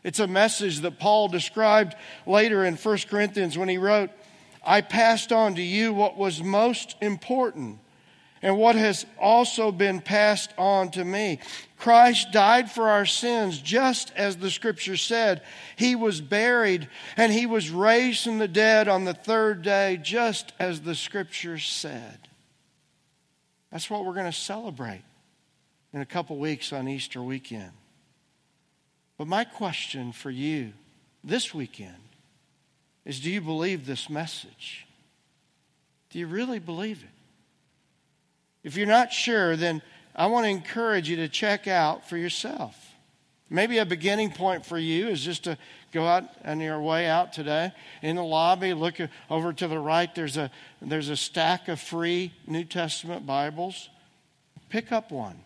It's 0.03 0.19
a 0.19 0.27
message 0.27 0.81
that 0.81 0.99
Paul 0.99 1.29
described 1.29 1.95
later 2.25 2.65
in 2.65 2.75
1 2.75 2.97
Corinthians 3.09 3.57
when 3.57 3.69
he 3.69 3.77
wrote, 3.77 4.09
I 4.65 4.81
passed 4.81 5.31
on 5.31 5.55
to 5.55 5.61
you 5.61 5.93
what 5.93 6.17
was 6.17 6.43
most 6.43 6.95
important 7.01 7.79
and 8.41 8.57
what 8.57 8.75
has 8.75 9.05
also 9.17 9.71
been 9.71 10.01
passed 10.01 10.53
on 10.57 10.91
to 10.91 11.05
me. 11.05 11.39
Christ 11.77 12.33
died 12.33 12.69
for 12.69 12.89
our 12.89 13.05
sins, 13.05 13.57
just 13.57 14.11
as 14.17 14.35
the 14.35 14.51
scripture 14.51 14.97
said. 14.97 15.41
He 15.77 15.95
was 15.95 16.19
buried 16.19 16.89
and 17.15 17.31
he 17.31 17.45
was 17.45 17.69
raised 17.69 18.25
from 18.25 18.39
the 18.39 18.47
dead 18.49 18.89
on 18.89 19.05
the 19.05 19.13
third 19.13 19.61
day, 19.61 19.97
just 20.01 20.51
as 20.59 20.81
the 20.81 20.95
scripture 20.95 21.57
said. 21.57 22.27
That's 23.71 23.89
what 23.89 24.05
we're 24.05 24.13
going 24.13 24.25
to 24.25 24.37
celebrate 24.37 25.03
in 25.93 26.01
a 26.01 26.05
couple 26.05 26.37
weeks 26.37 26.73
on 26.73 26.87
Easter 26.89 27.23
weekend. 27.23 27.71
But 29.23 29.29
my 29.29 29.45
question 29.45 30.11
for 30.11 30.29
you 30.29 30.73
this 31.23 31.53
weekend 31.53 31.95
is 33.05 33.21
do 33.21 33.31
you 33.31 33.39
believe 33.39 33.85
this 33.85 34.09
message? 34.09 34.85
Do 36.09 36.19
you 36.19 36.27
really 36.27 36.59
believe 36.59 37.01
it? 37.01 38.67
If 38.67 38.75
you're 38.75 38.85
not 38.85 39.13
sure, 39.13 39.55
then 39.55 39.81
I 40.13 40.25
want 40.25 40.43
to 40.43 40.49
encourage 40.49 41.09
you 41.09 41.15
to 41.15 41.29
check 41.29 41.69
out 41.69 42.09
for 42.09 42.17
yourself. 42.17 42.75
Maybe 43.49 43.77
a 43.77 43.85
beginning 43.85 44.33
point 44.33 44.65
for 44.65 44.77
you 44.77 45.07
is 45.07 45.23
just 45.23 45.45
to 45.45 45.57
go 45.93 46.05
out 46.05 46.25
on 46.43 46.59
your 46.59 46.81
way 46.81 47.07
out 47.07 47.31
today 47.31 47.71
in 48.01 48.17
the 48.17 48.23
lobby, 48.25 48.73
look 48.73 48.97
over 49.29 49.53
to 49.53 49.69
the 49.69 49.79
right. 49.79 50.13
There's 50.13 50.35
a, 50.35 50.51
there's 50.81 51.07
a 51.07 51.15
stack 51.15 51.69
of 51.69 51.79
free 51.79 52.33
New 52.45 52.65
Testament 52.65 53.25
Bibles. 53.25 53.87
Pick 54.67 54.91
up 54.91 55.13
one 55.13 55.39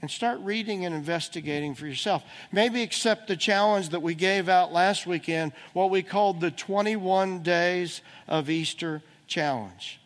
and 0.00 0.10
start 0.10 0.40
reading 0.40 0.84
and 0.84 0.94
investigating 0.94 1.74
for 1.74 1.86
yourself. 1.86 2.24
Maybe 2.50 2.82
accept 2.82 3.28
the 3.28 3.36
challenge 3.36 3.90
that 3.90 4.00
we 4.00 4.14
gave 4.14 4.48
out 4.48 4.72
last 4.72 5.06
weekend, 5.06 5.52
what 5.74 5.90
we 5.90 6.02
called 6.02 6.40
the 6.40 6.50
21 6.50 7.42
Days 7.42 8.00
of 8.26 8.48
Easter 8.48 9.02
Challenge. 9.26 10.00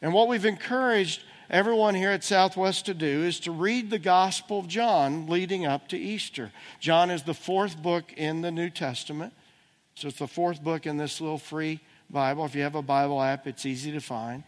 And 0.00 0.12
what 0.12 0.28
we've 0.28 0.44
encouraged 0.44 1.22
everyone 1.50 1.94
here 1.94 2.10
at 2.10 2.24
Southwest 2.24 2.86
to 2.86 2.94
do 2.94 3.24
is 3.24 3.40
to 3.40 3.50
read 3.50 3.90
the 3.90 3.98
Gospel 3.98 4.60
of 4.60 4.68
John 4.68 5.26
leading 5.26 5.66
up 5.66 5.88
to 5.88 5.98
Easter. 5.98 6.52
John 6.80 7.10
is 7.10 7.22
the 7.22 7.34
fourth 7.34 7.80
book 7.82 8.12
in 8.16 8.40
the 8.40 8.50
New 8.50 8.70
Testament. 8.70 9.32
So 9.94 10.08
it's 10.08 10.18
the 10.18 10.28
fourth 10.28 10.62
book 10.62 10.86
in 10.86 10.96
this 10.96 11.20
little 11.20 11.38
free 11.38 11.80
Bible. 12.10 12.44
If 12.44 12.54
you 12.54 12.62
have 12.62 12.74
a 12.74 12.82
Bible 12.82 13.20
app, 13.20 13.46
it's 13.46 13.64
easy 13.64 13.92
to 13.92 14.00
find. 14.00 14.44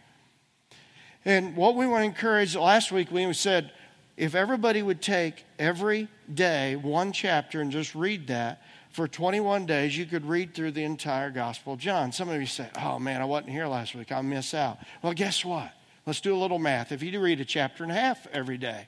And 1.25 1.55
what 1.55 1.75
we 1.75 1.85
want 1.87 2.01
to 2.01 2.05
encourage, 2.05 2.55
last 2.55 2.91
week 2.91 3.11
we 3.11 3.31
said, 3.33 3.71
if 4.19 4.35
everybody 4.35 4.83
would 4.83 5.01
take 5.01 5.45
every 5.57 6.09
day 6.31 6.75
one 6.75 7.13
chapter 7.13 7.61
and 7.61 7.71
just 7.71 7.95
read 7.95 8.27
that 8.27 8.61
for 8.91 9.07
21 9.07 9.65
days, 9.65 9.97
you 9.97 10.05
could 10.05 10.25
read 10.25 10.53
through 10.53 10.71
the 10.71 10.83
entire 10.83 11.31
Gospel 11.31 11.73
of 11.73 11.79
John. 11.79 12.11
Some 12.11 12.27
of 12.27 12.37
you 12.37 12.45
say, 12.45 12.69
oh 12.81 12.99
man, 12.99 13.21
I 13.21 13.25
wasn't 13.25 13.51
here 13.51 13.65
last 13.65 13.95
week. 13.95 14.11
I'll 14.11 14.21
miss 14.21 14.53
out. 14.53 14.77
Well, 15.01 15.13
guess 15.13 15.45
what? 15.45 15.71
Let's 16.05 16.19
do 16.19 16.35
a 16.35 16.37
little 16.37 16.59
math. 16.59 16.91
If 16.91 17.01
you 17.01 17.17
read 17.17 17.39
a 17.39 17.45
chapter 17.45 17.83
and 17.83 17.93
a 17.93 17.95
half 17.95 18.27
every 18.33 18.57
day, 18.57 18.87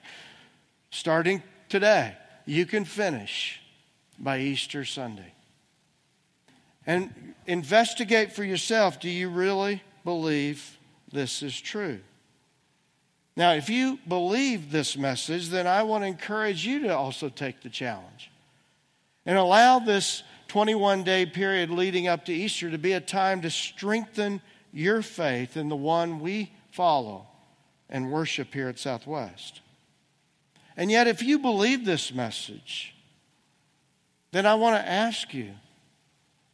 starting 0.90 1.42
today, 1.70 2.18
you 2.46 2.66
can 2.66 2.84
finish 2.84 3.62
by 4.20 4.40
Easter 4.40 4.84
Sunday. 4.84 5.34
And 6.86 7.36
investigate 7.48 8.34
for 8.34 8.44
yourself 8.44 9.00
do 9.00 9.10
you 9.10 9.30
really 9.30 9.82
believe 10.04 10.78
this 11.10 11.42
is 11.42 11.58
true? 11.58 12.02
Now, 13.36 13.54
if 13.54 13.70
you 13.70 13.98
believe 14.08 14.72
this 14.72 14.98
message, 14.98 15.50
then 15.50 15.68
I 15.68 15.84
want 15.84 16.04
to 16.04 16.08
encourage 16.08 16.66
you 16.66 16.80
to 16.82 16.96
also 16.96 17.30
take 17.30 17.62
the 17.62 17.70
challenge 17.70 18.30
and 19.26 19.38
allow 19.38 19.80
this 19.80 20.24
21 20.50 21.04
day 21.04 21.26
period 21.26 21.70
leading 21.70 22.08
up 22.08 22.26
to 22.26 22.34
Easter 22.34 22.70
to 22.70 22.78
be 22.78 22.94
a 22.94 23.00
time 23.00 23.42
to 23.42 23.50
strengthen 23.50 24.42
your 24.74 25.02
faith 25.02 25.56
in 25.56 25.70
the 25.70 25.76
one 25.76 26.20
we 26.20 26.52
follow 26.72 27.28
and 27.90 28.12
worship 28.12 28.54
here 28.54 28.68
at 28.68 28.80
Southwest. 28.80 29.62
And 30.76 30.90
yet, 30.90 31.08
if 31.08 31.22
you 31.22 31.40
believe 31.40 31.86
this 31.86 32.14
message, 32.14 32.96
then 34.32 34.46
I 34.46 34.56
want 34.56 34.76
to 34.76 34.90
ask 34.90 35.34
you 35.34 35.52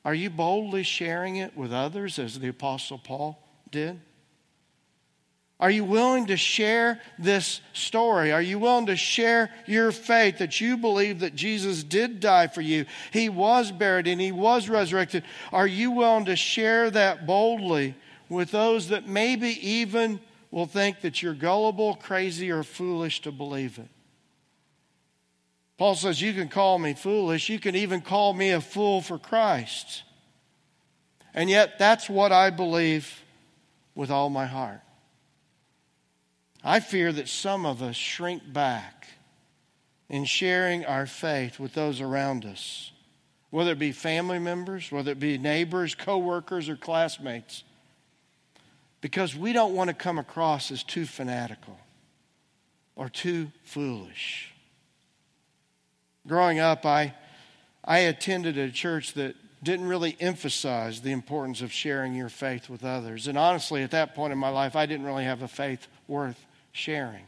are 0.03 0.13
you 0.13 0.29
boldly 0.29 0.83
sharing 0.83 1.35
it 1.35 1.57
with 1.57 1.73
others 1.73 2.17
as 2.17 2.39
the 2.39 2.47
Apostle 2.47 2.97
Paul 2.97 3.37
did? 3.71 3.99
Are 5.59 5.71
you 5.71 5.83
willing 5.83 6.27
to 6.27 6.37
share 6.37 7.01
this 7.17 7.61
story? 7.73 8.31
Are 8.31 8.41
you 8.41 8.59
willing 8.59 8.85
to 8.87 8.95
share 8.95 9.49
your 9.65 9.91
faith 9.91 10.37
that 10.37 10.61
you 10.61 10.77
believe 10.77 11.21
that 11.21 11.35
Jesus 11.35 11.83
did 11.83 12.19
die 12.19 12.45
for 12.45 12.61
you? 12.61 12.85
He 13.11 13.27
was 13.27 13.71
buried 13.71 14.07
and 14.07 14.21
he 14.21 14.31
was 14.31 14.69
resurrected. 14.69 15.23
Are 15.51 15.65
you 15.65 15.89
willing 15.91 16.25
to 16.25 16.35
share 16.35 16.91
that 16.91 17.25
boldly 17.25 17.95
with 18.29 18.51
those 18.51 18.89
that 18.89 19.07
maybe 19.07 19.49
even 19.67 20.19
will 20.51 20.67
think 20.67 21.01
that 21.01 21.23
you're 21.23 21.33
gullible, 21.33 21.95
crazy, 21.95 22.51
or 22.51 22.61
foolish 22.61 23.21
to 23.23 23.31
believe 23.31 23.79
it? 23.79 23.89
Paul 25.79 25.95
says, 25.95 26.21
You 26.21 26.33
can 26.33 26.49
call 26.49 26.77
me 26.77 26.93
foolish. 26.93 27.49
You 27.49 27.59
can 27.59 27.75
even 27.75 28.01
call 28.01 28.33
me 28.33 28.51
a 28.51 28.61
fool 28.61 29.01
for 29.01 29.17
Christ. 29.17 30.03
And 31.33 31.49
yet, 31.49 31.77
that's 31.79 32.09
what 32.09 32.31
I 32.31 32.51
believe 32.51 33.23
with 33.95 34.11
all 34.11 34.29
my 34.29 34.45
heart. 34.45 34.81
I 36.67 36.81
fear 36.81 37.13
that 37.13 37.29
some 37.29 37.65
of 37.65 37.81
us 37.81 37.95
shrink 37.95 38.51
back 38.51 39.07
in 40.09 40.25
sharing 40.25 40.83
our 40.83 41.05
faith 41.05 41.61
with 41.61 41.73
those 41.73 42.01
around 42.01 42.43
us, 42.43 42.91
whether 43.51 43.71
it 43.71 43.79
be 43.79 43.93
family 43.93 44.37
members, 44.37 44.91
whether 44.91 45.11
it 45.11 45.19
be 45.19 45.37
neighbors, 45.37 45.95
coworkers, 45.95 46.67
or 46.67 46.75
classmates, 46.75 47.63
because 48.99 49.33
we 49.33 49.53
don't 49.53 49.75
want 49.75 49.87
to 49.87 49.93
come 49.93 50.19
across 50.19 50.69
as 50.69 50.83
too 50.83 51.05
fanatical 51.05 51.79
or 52.97 53.07
too 53.07 53.49
foolish. 53.63 54.53
Growing 56.27 56.59
up, 56.59 56.85
I, 56.85 57.15
I 57.85 57.99
attended 57.99 58.57
a 58.57 58.71
church 58.71 59.13
that 59.13 59.37
didn't 59.63 59.87
really 59.87 60.17
emphasize 60.19 60.99
the 60.99 61.13
importance 61.13 61.61
of 61.61 61.71
sharing 61.71 62.13
your 62.13 62.27
faith 62.27 62.69
with 62.69 62.83
others. 62.83 63.25
And 63.27 63.37
honestly, 63.37 63.83
at 63.83 63.91
that 63.91 64.15
point 64.15 64.33
in 64.33 64.37
my 64.37 64.49
life, 64.49 64.75
I 64.75 64.85
didn't 64.85 65.05
really 65.05 65.23
have 65.23 65.41
a 65.41 65.47
faith 65.47 65.87
worth 66.09 66.43
sharing. 66.77 67.25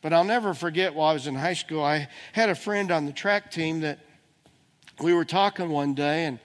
But 0.00 0.12
I'll 0.12 0.24
never 0.24 0.54
forget 0.54 0.94
while 0.94 1.10
I 1.10 1.14
was 1.14 1.26
in 1.26 1.34
high 1.34 1.54
school, 1.54 1.82
I 1.82 2.08
had 2.32 2.50
a 2.50 2.54
friend 2.54 2.90
on 2.90 3.06
the 3.06 3.12
track 3.12 3.50
team 3.50 3.80
that 3.80 3.98
we 5.00 5.12
were 5.12 5.24
talking 5.24 5.70
one 5.70 5.94
day, 5.94 6.26
and, 6.26 6.38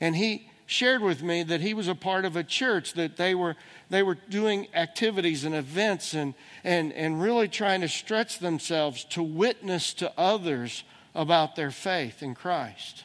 and 0.00 0.16
he 0.16 0.50
shared 0.66 1.02
with 1.02 1.22
me 1.22 1.42
that 1.44 1.60
he 1.60 1.74
was 1.74 1.88
a 1.88 1.94
part 1.94 2.24
of 2.24 2.36
a 2.36 2.42
church, 2.42 2.94
that 2.94 3.16
they 3.16 3.34
were, 3.34 3.54
they 3.90 4.02
were 4.02 4.16
doing 4.28 4.66
activities 4.74 5.44
and 5.44 5.54
events 5.54 6.14
and, 6.14 6.34
and, 6.64 6.92
and 6.94 7.22
really 7.22 7.48
trying 7.48 7.80
to 7.82 7.88
stretch 7.88 8.40
themselves 8.40 9.04
to 9.04 9.22
witness 9.22 9.94
to 9.94 10.12
others 10.18 10.82
about 11.14 11.54
their 11.54 11.70
faith 11.70 12.22
in 12.22 12.34
Christ. 12.34 13.04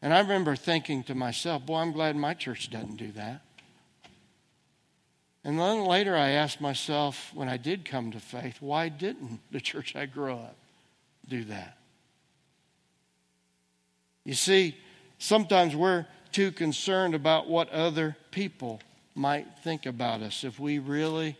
And 0.00 0.14
I 0.14 0.20
remember 0.20 0.54
thinking 0.54 1.02
to 1.04 1.14
myself, 1.14 1.66
boy, 1.66 1.76
I'm 1.76 1.92
glad 1.92 2.14
my 2.14 2.34
church 2.34 2.70
doesn't 2.70 2.96
do 2.96 3.10
that. 3.12 3.42
And 5.44 5.58
then 5.58 5.84
later 5.84 6.16
I 6.16 6.30
asked 6.30 6.60
myself, 6.60 7.30
when 7.34 7.48
I 7.48 7.56
did 7.56 7.84
come 7.84 8.10
to 8.12 8.20
faith, 8.20 8.56
why 8.60 8.88
didn't 8.88 9.40
the 9.50 9.60
church 9.60 9.96
I 9.96 10.06
grew 10.06 10.34
up 10.34 10.56
do 11.28 11.44
that? 11.44 11.78
You 14.24 14.34
see, 14.34 14.76
sometimes 15.18 15.74
we're 15.74 16.06
too 16.32 16.52
concerned 16.52 17.14
about 17.14 17.48
what 17.48 17.70
other 17.70 18.16
people 18.30 18.80
might 19.14 19.46
think 19.64 19.86
about 19.86 20.20
us 20.20 20.44
if 20.44 20.60
we 20.60 20.78
really 20.78 21.36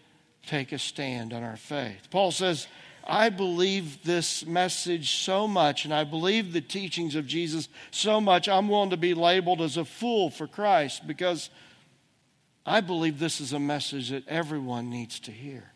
take 0.46 0.72
a 0.72 0.78
stand 0.78 1.32
on 1.32 1.42
our 1.42 1.56
faith. 1.56 2.08
Paul 2.10 2.30
says, 2.30 2.66
I 3.06 3.28
believe 3.28 4.02
this 4.04 4.46
message 4.46 5.12
so 5.12 5.46
much, 5.46 5.84
and 5.84 5.92
I 5.92 6.04
believe 6.04 6.52
the 6.52 6.60
teachings 6.60 7.14
of 7.14 7.26
Jesus 7.26 7.68
so 7.90 8.20
much, 8.20 8.48
I'm 8.48 8.68
willing 8.68 8.90
to 8.90 8.96
be 8.96 9.14
labeled 9.14 9.60
as 9.60 9.76
a 9.76 9.84
fool 9.84 10.30
for 10.30 10.46
Christ 10.46 11.06
because 11.06 11.50
I 12.66 12.80
believe 12.80 13.18
this 13.18 13.40
is 13.40 13.52
a 13.52 13.58
message 13.58 14.10
that 14.10 14.26
everyone 14.28 14.90
needs 14.90 15.18
to 15.20 15.30
hear. 15.30 15.72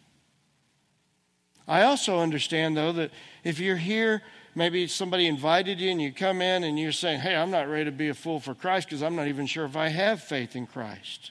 I 1.66 1.82
also 1.82 2.20
understand, 2.20 2.76
though, 2.76 2.92
that 2.92 3.10
if 3.42 3.58
you're 3.58 3.76
here, 3.76 4.22
maybe 4.54 4.86
somebody 4.86 5.26
invited 5.26 5.80
you 5.80 5.90
and 5.90 6.00
you 6.00 6.12
come 6.12 6.42
in 6.42 6.62
and 6.62 6.78
you're 6.78 6.92
saying, 6.92 7.20
Hey, 7.20 7.34
I'm 7.34 7.50
not 7.50 7.68
ready 7.68 7.86
to 7.86 7.92
be 7.92 8.08
a 8.08 8.14
fool 8.14 8.38
for 8.38 8.54
Christ 8.54 8.88
because 8.88 9.02
I'm 9.02 9.16
not 9.16 9.28
even 9.28 9.46
sure 9.46 9.64
if 9.64 9.76
I 9.76 9.88
have 9.88 10.22
faith 10.22 10.56
in 10.56 10.66
Christ. 10.66 11.30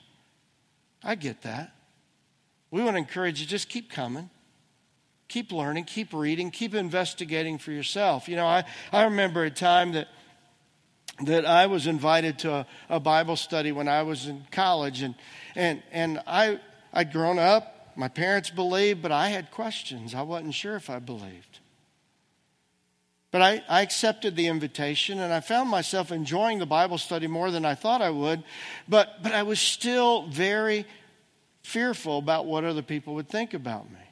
I 1.02 1.14
get 1.14 1.42
that. 1.42 1.72
We 2.70 2.82
want 2.82 2.94
to 2.94 2.98
encourage 2.98 3.40
you, 3.40 3.46
just 3.46 3.68
keep 3.68 3.90
coming. 3.90 4.30
Keep 5.28 5.52
learning, 5.52 5.84
keep 5.84 6.12
reading, 6.12 6.50
keep 6.50 6.74
investigating 6.74 7.58
for 7.58 7.72
yourself. 7.72 8.28
You 8.28 8.36
know, 8.36 8.46
I, 8.46 8.64
I 8.92 9.04
remember 9.04 9.44
a 9.44 9.50
time 9.50 9.92
that 9.92 10.08
that 11.22 11.46
I 11.46 11.66
was 11.66 11.86
invited 11.86 12.40
to 12.40 12.52
a, 12.52 12.66
a, 12.88 12.98
Bible 12.98 13.36
study 13.36 13.70
when 13.70 13.86
I 13.86 14.02
was 14.02 14.26
in 14.26 14.44
college, 14.50 15.00
and 15.00 15.14
and 15.54 15.82
and 15.92 16.20
I 16.26 16.60
I'd 16.92 17.12
grown 17.12 17.38
up. 17.38 17.92
My 17.96 18.08
parents 18.08 18.50
believed, 18.50 19.02
but 19.02 19.12
I 19.12 19.28
had 19.28 19.50
questions. 19.50 20.14
I 20.14 20.22
wasn't 20.22 20.54
sure 20.54 20.74
if 20.76 20.90
I 20.90 20.98
believed. 20.98 21.60
But 23.30 23.42
I, 23.42 23.62
I 23.68 23.82
accepted 23.82 24.36
the 24.36 24.46
invitation, 24.46 25.18
and 25.18 25.32
I 25.32 25.40
found 25.40 25.68
myself 25.68 26.12
enjoying 26.12 26.60
the 26.60 26.66
Bible 26.66 26.98
study 26.98 27.26
more 27.26 27.50
than 27.50 27.64
I 27.64 27.74
thought 27.74 28.00
I 28.00 28.10
would. 28.10 28.44
But 28.88 29.22
but 29.22 29.32
I 29.32 29.42
was 29.42 29.58
still 29.58 30.28
very 30.28 30.86
fearful 31.62 32.18
about 32.18 32.46
what 32.46 32.64
other 32.64 32.82
people 32.82 33.14
would 33.14 33.28
think 33.28 33.54
about 33.54 33.90
me. 33.90 34.03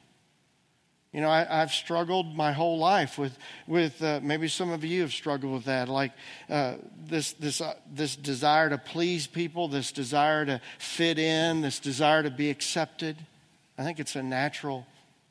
You 1.13 1.21
know, 1.21 1.29
I, 1.29 1.43
have 1.45 1.71
struggled 1.71 2.35
my 2.35 2.53
whole 2.53 2.79
life 2.79 3.19
with, 3.19 3.37
with 3.67 4.01
uh, 4.01 4.19
maybe 4.23 4.47
some 4.47 4.71
of 4.71 4.83
you 4.83 5.01
have 5.01 5.13
struggled 5.13 5.53
with 5.53 5.65
that, 5.65 5.87
like 5.87 6.11
uh, 6.49 6.75
this, 7.05 7.33
this, 7.33 7.61
uh, 7.61 7.75
this 7.93 8.15
desire 8.15 8.71
to 8.71 8.79
please 8.79 9.27
people, 9.27 9.67
this 9.67 9.91
desire 9.91 10.43
to 10.43 10.59
fit 10.79 11.19
in, 11.19 11.61
this 11.61 11.79
desire 11.79 12.23
to 12.23 12.31
be 12.31 12.49
accepted. 12.49 13.15
I 13.77 13.83
think 13.83 13.99
it's 13.99 14.15
a 14.15 14.23
natural 14.23 14.87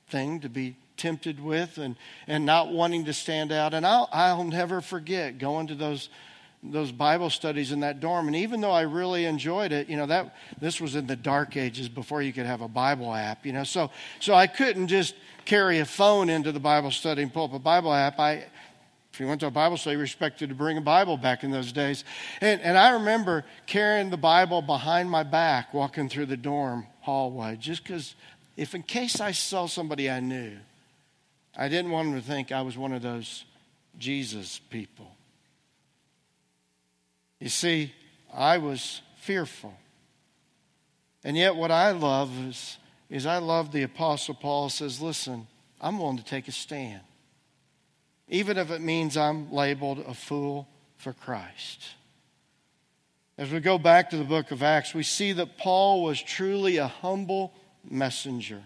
thing 0.08 0.38
to 0.40 0.48
be 0.48 0.76
tempted 0.96 1.42
with 1.42 1.78
and, 1.78 1.96
and 2.28 2.46
not 2.46 2.70
wanting 2.72 3.06
to 3.06 3.12
stand 3.12 3.50
out. 3.50 3.74
And 3.74 3.84
I'll, 3.84 4.08
I'll 4.12 4.44
never 4.44 4.80
forget 4.80 5.38
going 5.38 5.66
to 5.66 5.74
those 5.74 6.08
those 6.62 6.92
Bible 6.92 7.28
studies 7.28 7.72
in 7.72 7.80
that 7.80 8.00
dorm. 8.00 8.28
And 8.28 8.36
even 8.36 8.60
though 8.60 8.70
I 8.70 8.82
really 8.82 9.24
enjoyed 9.24 9.72
it, 9.72 9.88
you 9.88 9.96
know, 9.96 10.06
that 10.06 10.36
this 10.60 10.80
was 10.80 10.94
in 10.94 11.06
the 11.06 11.16
dark 11.16 11.56
ages 11.56 11.88
before 11.88 12.22
you 12.22 12.32
could 12.32 12.46
have 12.46 12.60
a 12.60 12.68
Bible 12.68 13.12
app, 13.12 13.44
you 13.44 13.52
know. 13.52 13.64
So 13.64 13.90
so 14.20 14.34
I 14.34 14.46
couldn't 14.46 14.86
just 14.86 15.14
carry 15.44 15.80
a 15.80 15.84
phone 15.84 16.28
into 16.28 16.52
the 16.52 16.60
Bible 16.60 16.90
study 16.90 17.22
and 17.22 17.32
pull 17.32 17.44
up 17.44 17.52
a 17.52 17.58
Bible 17.58 17.92
app. 17.92 18.18
I, 18.18 18.44
if 19.12 19.20
you 19.20 19.26
went 19.26 19.40
to 19.40 19.46
a 19.46 19.50
Bible 19.50 19.76
study, 19.76 19.96
you 19.96 20.02
expected 20.02 20.48
to 20.48 20.54
bring 20.54 20.78
a 20.78 20.82
Bible 20.82 21.16
back 21.16 21.44
in 21.44 21.50
those 21.50 21.72
days. 21.72 22.04
And, 22.40 22.60
and 22.62 22.78
I 22.78 22.90
remember 22.90 23.44
carrying 23.66 24.10
the 24.10 24.16
Bible 24.16 24.62
behind 24.62 25.10
my 25.10 25.22
back, 25.22 25.74
walking 25.74 26.08
through 26.08 26.26
the 26.26 26.36
dorm 26.36 26.86
hallway, 27.00 27.56
just 27.56 27.84
because, 27.84 28.14
if 28.56 28.74
in 28.74 28.82
case 28.82 29.20
I 29.20 29.32
saw 29.32 29.66
somebody 29.66 30.08
I 30.08 30.20
knew, 30.20 30.56
I 31.56 31.68
didn't 31.68 31.90
want 31.90 32.10
them 32.10 32.20
to 32.20 32.26
think 32.26 32.52
I 32.52 32.62
was 32.62 32.78
one 32.78 32.92
of 32.92 33.02
those 33.02 33.44
Jesus 33.98 34.60
people. 34.70 35.14
You 37.42 37.48
see, 37.48 37.92
I 38.32 38.58
was 38.58 39.02
fearful. 39.16 39.74
And 41.24 41.36
yet, 41.36 41.56
what 41.56 41.72
I 41.72 41.90
love 41.90 42.30
is 42.46 42.78
is 43.10 43.26
I 43.26 43.38
love 43.38 43.72
the 43.72 43.82
Apostle 43.82 44.34
Paul 44.34 44.68
says, 44.68 45.02
listen, 45.02 45.48
I'm 45.80 45.98
willing 45.98 46.18
to 46.18 46.24
take 46.24 46.46
a 46.46 46.52
stand, 46.52 47.00
even 48.28 48.56
if 48.56 48.70
it 48.70 48.80
means 48.80 49.16
I'm 49.16 49.52
labeled 49.52 49.98
a 50.06 50.14
fool 50.14 50.68
for 50.96 51.12
Christ. 51.12 51.82
As 53.36 53.50
we 53.50 53.58
go 53.58 53.76
back 53.76 54.10
to 54.10 54.16
the 54.16 54.24
book 54.24 54.52
of 54.52 54.62
Acts, 54.62 54.94
we 54.94 55.02
see 55.02 55.32
that 55.32 55.58
Paul 55.58 56.04
was 56.04 56.22
truly 56.22 56.76
a 56.76 56.86
humble 56.86 57.52
messenger. 57.84 58.62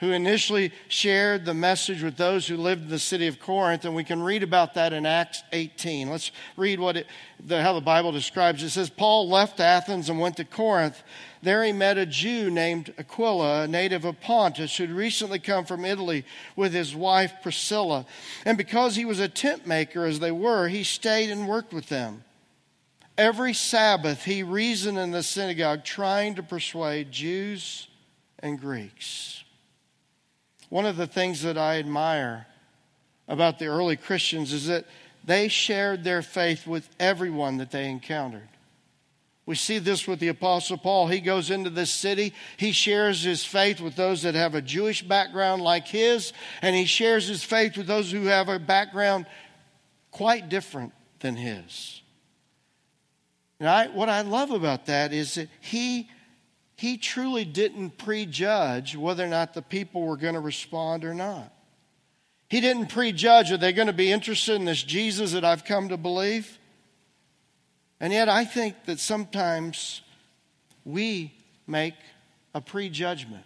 Who 0.00 0.10
initially 0.10 0.72
shared 0.88 1.44
the 1.44 1.54
message 1.54 2.02
with 2.02 2.16
those 2.16 2.48
who 2.48 2.56
lived 2.56 2.82
in 2.82 2.88
the 2.88 2.98
city 2.98 3.28
of 3.28 3.38
Corinth, 3.38 3.84
and 3.84 3.94
we 3.94 4.02
can 4.02 4.20
read 4.20 4.42
about 4.42 4.74
that 4.74 4.92
in 4.92 5.06
Acts 5.06 5.44
18. 5.52 6.10
Let's 6.10 6.32
read 6.56 6.80
what 6.80 6.96
it, 6.96 7.06
the, 7.38 7.62
how 7.62 7.74
the 7.74 7.80
Bible 7.80 8.10
describes 8.10 8.62
it. 8.62 8.70
Says, 8.70 8.90
Paul 8.90 9.28
left 9.28 9.60
Athens 9.60 10.08
and 10.08 10.18
went 10.18 10.36
to 10.38 10.44
Corinth. 10.44 11.00
There 11.42 11.62
he 11.62 11.72
met 11.72 11.96
a 11.96 12.06
Jew 12.06 12.50
named 12.50 12.92
Aquila, 12.98 13.62
a 13.62 13.68
native 13.68 14.04
of 14.04 14.20
Pontus, 14.20 14.76
who 14.76 14.84
had 14.84 14.92
recently 14.92 15.38
come 15.38 15.64
from 15.64 15.84
Italy 15.84 16.24
with 16.56 16.72
his 16.72 16.94
wife 16.96 17.32
Priscilla. 17.42 18.04
And 18.44 18.58
because 18.58 18.96
he 18.96 19.04
was 19.04 19.20
a 19.20 19.28
tent 19.28 19.64
maker, 19.64 20.06
as 20.06 20.18
they 20.18 20.32
were, 20.32 20.66
he 20.66 20.82
stayed 20.82 21.30
and 21.30 21.46
worked 21.46 21.72
with 21.72 21.88
them. 21.88 22.24
Every 23.16 23.54
Sabbath, 23.54 24.24
he 24.24 24.42
reasoned 24.42 24.98
in 24.98 25.12
the 25.12 25.22
synagogue, 25.22 25.84
trying 25.84 26.34
to 26.34 26.42
persuade 26.42 27.12
Jews 27.12 27.86
and 28.40 28.60
Greeks. 28.60 29.43
One 30.74 30.86
of 30.86 30.96
the 30.96 31.06
things 31.06 31.42
that 31.42 31.56
I 31.56 31.78
admire 31.78 32.48
about 33.28 33.60
the 33.60 33.66
early 33.66 33.94
Christians 33.94 34.52
is 34.52 34.66
that 34.66 34.86
they 35.24 35.46
shared 35.46 36.02
their 36.02 36.20
faith 36.20 36.66
with 36.66 36.88
everyone 36.98 37.58
that 37.58 37.70
they 37.70 37.88
encountered. 37.88 38.48
We 39.46 39.54
see 39.54 39.78
this 39.78 40.08
with 40.08 40.18
the 40.18 40.26
Apostle 40.26 40.76
Paul. 40.76 41.06
He 41.06 41.20
goes 41.20 41.48
into 41.48 41.70
this 41.70 41.92
city, 41.92 42.34
he 42.56 42.72
shares 42.72 43.22
his 43.22 43.44
faith 43.44 43.80
with 43.80 43.94
those 43.94 44.22
that 44.22 44.34
have 44.34 44.56
a 44.56 44.60
Jewish 44.60 45.04
background 45.04 45.62
like 45.62 45.86
his, 45.86 46.32
and 46.60 46.74
he 46.74 46.86
shares 46.86 47.28
his 47.28 47.44
faith 47.44 47.76
with 47.76 47.86
those 47.86 48.10
who 48.10 48.24
have 48.24 48.48
a 48.48 48.58
background 48.58 49.26
quite 50.10 50.48
different 50.48 50.92
than 51.20 51.36
his. 51.36 52.02
And 53.60 53.68
I, 53.68 53.86
what 53.86 54.08
I 54.08 54.22
love 54.22 54.50
about 54.50 54.86
that 54.86 55.12
is 55.12 55.36
that 55.36 55.50
he 55.60 56.08
he 56.76 56.96
truly 56.98 57.44
didn't 57.44 57.98
prejudge 57.98 58.96
whether 58.96 59.24
or 59.24 59.28
not 59.28 59.54
the 59.54 59.62
people 59.62 60.02
were 60.02 60.16
going 60.16 60.34
to 60.34 60.40
respond 60.40 61.04
or 61.04 61.14
not. 61.14 61.52
He 62.48 62.60
didn't 62.60 62.88
prejudge 62.88 63.50
are 63.52 63.56
they 63.56 63.72
going 63.72 63.86
to 63.86 63.92
be 63.92 64.12
interested 64.12 64.56
in 64.56 64.64
this 64.64 64.82
Jesus 64.82 65.32
that 65.32 65.44
I've 65.44 65.64
come 65.64 65.88
to 65.88 65.96
believe? 65.96 66.58
And 68.00 68.12
yet, 68.12 68.28
I 68.28 68.44
think 68.44 68.84
that 68.86 68.98
sometimes 68.98 70.02
we 70.84 71.32
make 71.66 71.94
a 72.54 72.60
prejudgment. 72.60 73.44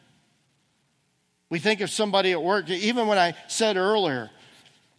We 1.51 1.59
think 1.59 1.81
of 1.81 1.91
somebody 1.91 2.33
at 2.33 2.43
work, 2.43 2.69
even 2.69 3.07
when 3.07 3.19
I 3.19 3.35
said 3.47 3.77
earlier, 3.77 4.31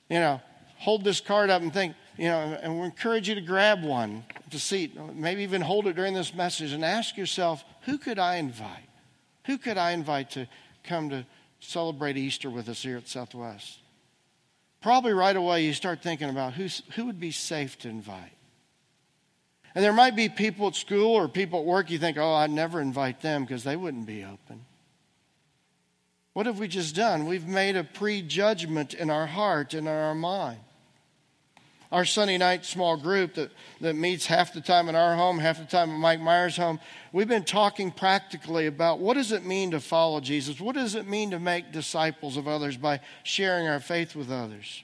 you 0.09 0.19
know, 0.19 0.41
hold 0.77 1.03
this 1.03 1.19
card 1.19 1.49
up 1.49 1.61
and 1.61 1.73
think, 1.73 1.95
you 2.19 2.27
know, 2.27 2.59
and 2.61 2.77
we 2.77 2.85
encourage 2.85 3.29
you 3.29 3.35
to 3.35 3.41
grab 3.41 3.81
one 3.81 4.25
to 4.49 4.59
seat, 4.59 4.99
maybe 5.13 5.41
even 5.43 5.61
hold 5.61 5.87
it 5.87 5.95
during 5.95 6.13
this 6.13 6.33
message 6.33 6.73
and 6.73 6.83
ask 6.83 7.15
yourself, 7.15 7.63
who 7.83 7.97
could 7.97 8.19
I 8.19 8.35
invite? 8.35 8.89
Who 9.45 9.57
could 9.57 9.77
I 9.77 9.91
invite 9.91 10.31
to 10.31 10.45
come 10.83 11.09
to 11.11 11.25
celebrate 11.61 12.17
Easter 12.17 12.49
with 12.49 12.67
us 12.67 12.83
here 12.83 12.97
at 12.97 13.07
Southwest? 13.07 13.79
Probably 14.81 15.13
right 15.13 15.35
away 15.35 15.63
you 15.63 15.71
start 15.71 16.03
thinking 16.03 16.29
about 16.29 16.53
who's, 16.53 16.81
who 16.95 17.05
would 17.05 17.21
be 17.21 17.31
safe 17.31 17.79
to 17.79 17.89
invite. 17.89 18.33
And 19.73 19.81
there 19.81 19.93
might 19.93 20.17
be 20.17 20.27
people 20.27 20.67
at 20.67 20.75
school 20.75 21.15
or 21.15 21.29
people 21.29 21.59
at 21.59 21.65
work 21.65 21.89
you 21.89 21.99
think, 21.99 22.17
oh, 22.17 22.33
I'd 22.33 22.51
never 22.51 22.81
invite 22.81 23.21
them 23.21 23.45
because 23.45 23.63
they 23.63 23.77
wouldn't 23.77 24.07
be 24.07 24.25
open. 24.25 24.65
What 26.33 26.47
have 26.47 26.59
we 26.59 26.67
just 26.67 26.97
done? 26.97 27.27
We've 27.27 27.47
made 27.47 27.77
a 27.77 27.85
prejudgment 27.85 28.93
in 28.93 29.09
our 29.09 29.25
heart 29.25 29.73
and 29.73 29.87
in 29.87 29.93
our 29.93 30.15
mind 30.15 30.59
our 31.91 32.05
Sunday 32.05 32.37
night 32.37 32.65
small 32.65 32.97
group 32.97 33.33
that, 33.35 33.51
that 33.81 33.95
meets 33.95 34.27
half 34.27 34.53
the 34.53 34.61
time 34.61 34.89
in 34.89 34.95
our 34.95 35.15
home, 35.15 35.39
half 35.39 35.57
the 35.57 35.65
time 35.65 35.89
at 35.89 35.97
Mike 35.97 36.21
Myers' 36.21 36.55
home, 36.55 36.79
we've 37.11 37.27
been 37.27 37.43
talking 37.43 37.91
practically 37.91 38.67
about 38.67 38.99
what 38.99 39.15
does 39.15 39.31
it 39.31 39.43
mean 39.43 39.71
to 39.71 39.79
follow 39.79 40.19
Jesus? 40.19 40.61
What 40.61 40.75
does 40.75 40.93
it 40.93 41.07
mean 41.07 41.31
to 41.31 41.39
make 41.39 41.71
disciples 41.71 42.37
of 42.37 42.47
others 42.47 42.77
by 42.77 42.99
sharing 43.23 43.67
our 43.67 43.79
faith 43.79 44.15
with 44.15 44.31
others? 44.31 44.83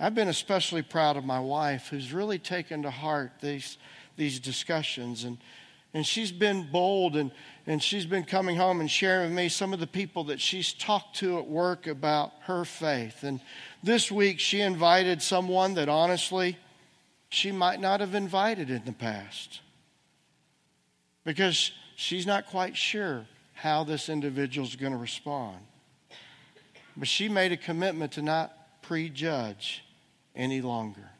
I've 0.00 0.14
been 0.14 0.28
especially 0.28 0.82
proud 0.82 1.16
of 1.16 1.24
my 1.24 1.40
wife 1.40 1.88
who's 1.88 2.12
really 2.12 2.38
taken 2.38 2.82
to 2.82 2.90
heart 2.90 3.32
these, 3.42 3.76
these 4.16 4.40
discussions 4.40 5.24
and, 5.24 5.38
and 5.92 6.06
she's 6.06 6.32
been 6.32 6.70
bold 6.70 7.16
and, 7.16 7.30
and 7.68 7.82
she's 7.82 8.06
been 8.06 8.24
coming 8.24 8.56
home 8.56 8.80
and 8.80 8.90
sharing 8.90 9.28
with 9.28 9.36
me 9.36 9.50
some 9.50 9.74
of 9.74 9.78
the 9.78 9.86
people 9.86 10.24
that 10.24 10.40
she's 10.40 10.72
talked 10.72 11.16
to 11.16 11.38
at 11.38 11.46
work 11.46 11.86
about 11.86 12.32
her 12.44 12.64
faith. 12.64 13.22
And 13.22 13.40
this 13.82 14.10
week, 14.10 14.40
she 14.40 14.62
invited 14.62 15.20
someone 15.20 15.74
that 15.74 15.86
honestly 15.86 16.56
she 17.28 17.52
might 17.52 17.78
not 17.78 18.00
have 18.00 18.14
invited 18.14 18.70
in 18.70 18.86
the 18.86 18.92
past 18.92 19.60
because 21.26 21.72
she's 21.94 22.26
not 22.26 22.46
quite 22.46 22.74
sure 22.74 23.26
how 23.52 23.84
this 23.84 24.08
individual 24.08 24.66
is 24.66 24.74
going 24.74 24.92
to 24.92 24.98
respond. 24.98 25.58
But 26.96 27.06
she 27.06 27.28
made 27.28 27.52
a 27.52 27.58
commitment 27.58 28.12
to 28.12 28.22
not 28.22 28.80
prejudge 28.80 29.84
any 30.34 30.62
longer. 30.62 31.10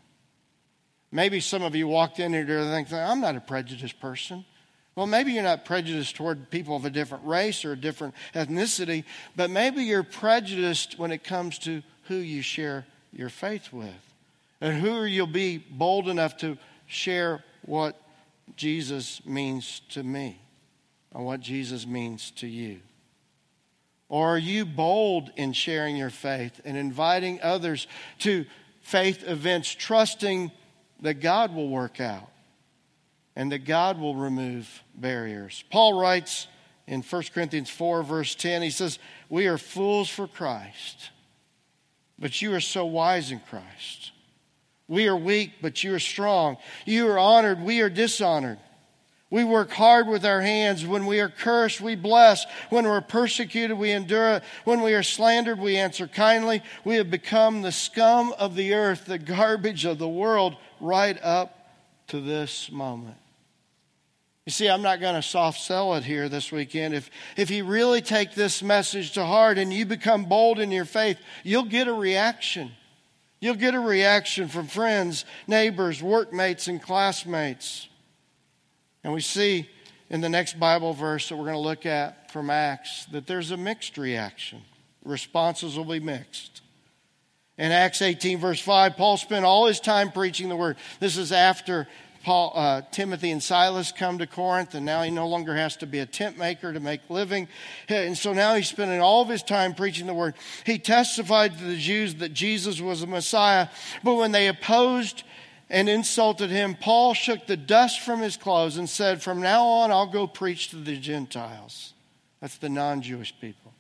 Maybe 1.12 1.40
some 1.40 1.62
of 1.62 1.76
you 1.76 1.88
walked 1.88 2.18
in 2.20 2.32
here 2.32 2.58
and 2.58 2.88
think, 2.88 2.90
I'm 2.90 3.20
not 3.20 3.37
a 3.37 3.40
prejudiced 3.40 4.00
person. 4.00 4.46
Well, 4.98 5.06
maybe 5.06 5.30
you're 5.30 5.44
not 5.44 5.64
prejudiced 5.64 6.16
toward 6.16 6.50
people 6.50 6.74
of 6.74 6.84
a 6.84 6.90
different 6.90 7.24
race 7.24 7.64
or 7.64 7.70
a 7.70 7.76
different 7.76 8.14
ethnicity, 8.34 9.04
but 9.37 9.48
maybe 9.48 9.84
you're 9.84 10.02
prejudiced 10.02 10.98
when 10.98 11.12
it 11.12 11.22
comes 11.22 11.56
to 11.61 11.84
who 12.08 12.16
you 12.16 12.42
share 12.42 12.84
your 13.12 13.28
faith 13.28 13.72
with 13.72 13.94
and 14.61 14.76
who 14.76 15.04
you'll 15.04 15.28
be 15.28 15.58
bold 15.58 16.08
enough 16.08 16.37
to 16.38 16.58
share 16.88 17.44
what 17.64 17.94
Jesus 18.56 19.24
means 19.24 19.82
to 19.90 20.02
me 20.02 20.40
and 21.14 21.24
what 21.24 21.38
Jesus 21.38 21.87
means 21.87 22.32
to 22.32 22.48
you. 22.48 22.80
Or 24.08 24.30
are 24.30 24.37
you 24.37 24.64
bold 24.64 25.30
in 25.37 25.52
sharing 25.52 25.96
your 25.96 26.11
faith 26.11 26.61
and 26.64 26.76
inviting 26.76 27.38
others 27.40 27.87
to 28.18 28.46
faith 28.80 29.22
events, 29.28 29.72
trusting 29.72 30.50
that 31.02 31.20
God 31.20 31.54
will 31.54 31.68
work 31.68 32.00
out 32.00 32.32
and 33.38 33.51
that 33.53 33.64
God 33.64 33.98
will 33.98 34.14
remove 34.14 34.83
barriers? 34.94 35.64
Paul 35.70 35.98
writes 35.98 36.46
in 36.87 37.01
1 37.01 37.22
Corinthians 37.33 37.70
4, 37.70 38.03
verse 38.03 38.35
10, 38.35 38.61
he 38.61 38.70
says, 38.70 38.98
We 39.31 39.46
are 39.46 39.57
fools 39.57 40.11
for 40.11 40.27
Christ 40.27 41.09
but 42.18 42.42
you 42.42 42.55
are 42.55 42.61
so 42.61 42.85
wise 42.85 43.31
in 43.31 43.40
Christ. 43.40 44.12
We 44.88 45.07
are 45.07 45.16
weak, 45.16 45.53
but 45.61 45.85
you 45.85 45.94
are 45.94 46.01
strong. 46.01 46.57
You 46.85 47.09
are 47.09 47.18
honored, 47.18 47.61
we 47.61 47.81
are 47.81 47.90
dishonored. 47.90 48.59
We 49.31 49.44
work 49.44 49.70
hard 49.70 50.09
with 50.09 50.24
our 50.24 50.40
hands. 50.40 50.87
When 50.87 51.05
we 51.05 51.20
are 51.20 51.29
cursed, 51.29 51.83
we 51.83 51.96
bless. 51.96 52.46
When 52.70 52.87
we're 52.87 53.03
persecuted, 53.03 53.77
we 53.77 53.90
endure. 53.90 54.40
When 54.64 54.81
we 54.81 54.94
are 54.94 55.03
slandered, 55.03 55.59
we 55.59 55.77
answer 55.77 56.09
kindly. 56.09 56.62
We 56.83 56.96
have 56.96 57.11
become 57.11 57.61
the 57.61 57.70
scum 57.70 58.33
of 58.38 58.55
the 58.55 58.72
earth, 58.72 59.05
the 59.05 59.18
garbage 59.18 59.85
of 59.85 59.98
the 59.98 60.09
world, 60.09 60.57
right 60.81 61.22
up 61.22 61.74
to 62.07 62.22
this 62.22 62.72
moment. 62.72 63.18
You 64.48 64.52
see, 64.52 64.66
I'm 64.66 64.80
not 64.80 64.98
going 64.98 65.14
to 65.14 65.20
soft 65.20 65.61
sell 65.61 65.94
it 65.96 66.04
here 66.04 66.30
this 66.30 66.50
weekend. 66.50 66.94
If, 66.94 67.11
if 67.37 67.50
you 67.50 67.66
really 67.66 68.00
take 68.00 68.32
this 68.32 68.62
message 68.62 69.12
to 69.12 69.26
heart 69.26 69.58
and 69.58 69.70
you 69.70 69.84
become 69.84 70.24
bold 70.24 70.58
in 70.58 70.70
your 70.70 70.87
faith, 70.87 71.18
you'll 71.44 71.66
get 71.66 71.87
a 71.87 71.92
reaction. 71.92 72.70
You'll 73.40 73.56
get 73.56 73.74
a 73.74 73.78
reaction 73.78 74.48
from 74.48 74.66
friends, 74.66 75.26
neighbors, 75.46 76.02
workmates, 76.02 76.66
and 76.66 76.80
classmates. 76.80 77.90
And 79.04 79.12
we 79.12 79.20
see 79.20 79.68
in 80.08 80.22
the 80.22 80.30
next 80.30 80.58
Bible 80.58 80.94
verse 80.94 81.28
that 81.28 81.37
we're 81.37 81.44
going 81.44 81.52
to 81.52 81.61
look 81.61 81.84
at 81.84 82.30
from 82.30 82.48
Acts 82.48 83.04
that 83.12 83.26
there's 83.26 83.50
a 83.50 83.56
mixed 83.58 83.98
reaction. 83.98 84.62
Responses 85.04 85.76
will 85.76 85.84
be 85.84 86.00
mixed. 86.00 86.62
In 87.58 87.70
Acts 87.70 88.00
18, 88.00 88.38
verse 88.38 88.61
5, 88.61 88.96
Paul 88.96 89.18
spent 89.18 89.44
all 89.44 89.66
his 89.66 89.80
time 89.80 90.11
preaching 90.11 90.48
the 90.48 90.56
word. 90.56 90.78
This 91.00 91.18
is 91.18 91.32
after 91.32 91.87
Paul, 92.22 92.52
uh, 92.54 92.83
Timothy 92.90 93.31
and 93.31 93.42
Silas 93.42 93.92
come 93.92 94.18
to 94.18 94.26
Corinth, 94.26 94.74
and 94.74 94.85
now 94.85 95.02
he 95.02 95.11
no 95.11 95.28
longer 95.28 95.54
has 95.54 95.76
to 95.76 95.87
be 95.87 95.98
a 95.98 96.07
tent 96.07 96.38
maker 96.38 96.72
to 96.72 96.81
make 96.81 97.09
living. 97.09 97.48
And 97.88 98.16
so 98.16 98.33
now 98.33 98.54
he's 98.54 98.68
spending 98.68 99.00
all 99.00 99.22
of 99.22 99.28
his 99.28 99.42
time 99.42 99.74
preaching 99.74 100.07
the 100.07 100.14
word. 100.14 100.35
He 100.64 100.78
testified 100.78 101.59
to 101.59 101.64
the 101.64 101.76
Jews 101.76 102.16
that 102.16 102.33
Jesus 102.33 102.81
was 102.81 103.00
the 103.00 103.07
Messiah, 103.07 103.68
but 104.02 104.14
when 104.14 104.33
they 104.33 104.48
opposed 104.48 105.22
and 105.70 105.88
insulted 105.88 106.50
him, 106.50 106.74
Paul 106.74 107.14
shook 107.14 107.46
the 107.46 107.57
dust 107.57 108.00
from 108.00 108.20
his 108.20 108.37
clothes 108.37 108.76
and 108.76 108.88
said, 108.88 109.22
From 109.22 109.40
now 109.40 109.64
on, 109.64 109.90
I'll 109.90 110.07
go 110.07 110.26
preach 110.26 110.68
to 110.70 110.76
the 110.76 110.96
Gentiles. 110.96 111.92
That's 112.40 112.59
the 112.59 112.68
non 112.68 113.02
Jewish 113.02 113.35
people. 113.40 113.72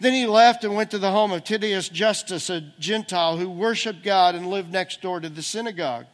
Then 0.00 0.12
he 0.12 0.26
left 0.26 0.64
and 0.64 0.74
went 0.74 0.90
to 0.90 0.98
the 0.98 1.10
home 1.10 1.32
of 1.32 1.44
Titius 1.44 1.88
Justus, 1.88 2.50
a 2.50 2.60
Gentile 2.78 3.36
who 3.36 3.48
worshiped 3.48 4.02
God 4.02 4.34
and 4.34 4.48
lived 4.48 4.72
next 4.72 5.02
door 5.02 5.20
to 5.20 5.28
the 5.28 5.42
synagogue. 5.42 6.06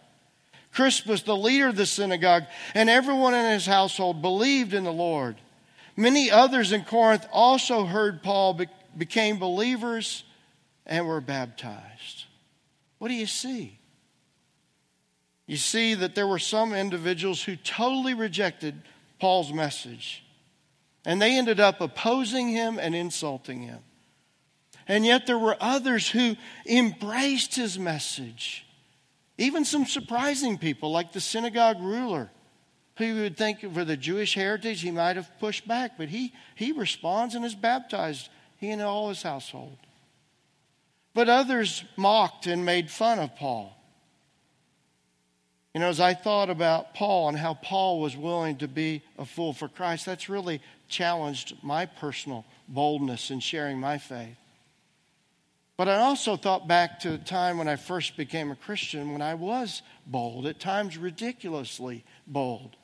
Crispus, 0.72 1.22
the 1.22 1.36
leader 1.36 1.68
of 1.68 1.76
the 1.76 1.86
synagogue, 1.86 2.44
and 2.74 2.88
everyone 2.88 3.34
in 3.34 3.52
his 3.52 3.66
household 3.66 4.22
believed 4.22 4.72
in 4.72 4.84
the 4.84 4.92
Lord. 4.92 5.36
Many 5.96 6.30
others 6.30 6.72
in 6.72 6.84
Corinth 6.84 7.26
also 7.32 7.84
heard 7.84 8.22
Paul, 8.22 8.60
became 8.96 9.38
believers, 9.38 10.24
and 10.86 11.06
were 11.06 11.20
baptized. 11.20 12.24
What 12.98 13.08
do 13.08 13.14
you 13.14 13.26
see? 13.26 13.78
You 15.46 15.56
see 15.56 15.94
that 15.94 16.14
there 16.14 16.28
were 16.28 16.38
some 16.38 16.72
individuals 16.72 17.42
who 17.42 17.56
totally 17.56 18.14
rejected 18.14 18.80
Paul's 19.18 19.52
message. 19.52 20.24
And 21.04 21.20
they 21.20 21.36
ended 21.36 21.58
up 21.58 21.80
opposing 21.80 22.48
him 22.48 22.78
and 22.78 22.94
insulting 22.94 23.62
him. 23.62 23.80
And 24.86 25.04
yet 25.04 25.26
there 25.26 25.38
were 25.38 25.56
others 25.60 26.08
who 26.08 26.36
embraced 26.66 27.54
his 27.54 27.78
message. 27.78 28.66
Even 29.40 29.64
some 29.64 29.86
surprising 29.86 30.58
people, 30.58 30.92
like 30.92 31.14
the 31.14 31.20
synagogue 31.20 31.80
ruler, 31.80 32.30
who 32.98 33.06
you 33.06 33.22
would 33.22 33.38
think 33.38 33.60
for 33.72 33.86
the 33.86 33.96
Jewish 33.96 34.34
heritage 34.34 34.82
he 34.82 34.90
might 34.90 35.16
have 35.16 35.30
pushed 35.40 35.66
back, 35.66 35.92
but 35.96 36.10
he, 36.10 36.34
he 36.54 36.72
responds 36.72 37.34
and 37.34 37.42
is 37.42 37.54
baptized, 37.54 38.28
he 38.58 38.70
and 38.70 38.82
all 38.82 39.08
his 39.08 39.22
household. 39.22 39.78
But 41.14 41.30
others 41.30 41.82
mocked 41.96 42.46
and 42.46 42.66
made 42.66 42.90
fun 42.90 43.18
of 43.18 43.34
Paul. 43.34 43.74
You 45.72 45.80
know, 45.80 45.88
as 45.88 46.00
I 46.00 46.12
thought 46.12 46.50
about 46.50 46.94
Paul 46.94 47.30
and 47.30 47.38
how 47.38 47.54
Paul 47.54 47.98
was 47.98 48.14
willing 48.14 48.58
to 48.58 48.68
be 48.68 49.02
a 49.16 49.24
fool 49.24 49.54
for 49.54 49.68
Christ, 49.68 50.04
that's 50.04 50.28
really 50.28 50.60
challenged 50.86 51.56
my 51.62 51.86
personal 51.86 52.44
boldness 52.68 53.30
in 53.30 53.40
sharing 53.40 53.80
my 53.80 53.96
faith. 53.96 54.36
But 55.80 55.88
I 55.88 55.96
also 55.96 56.36
thought 56.36 56.68
back 56.68 57.00
to 57.00 57.12
the 57.12 57.16
time 57.16 57.56
when 57.56 57.66
I 57.66 57.76
first 57.76 58.14
became 58.14 58.50
a 58.50 58.54
Christian 58.54 59.14
when 59.14 59.22
I 59.22 59.32
was 59.32 59.80
bold, 60.06 60.44
at 60.44 60.60
times 60.60 60.98
ridiculously 60.98 62.04
bold. 62.26 62.76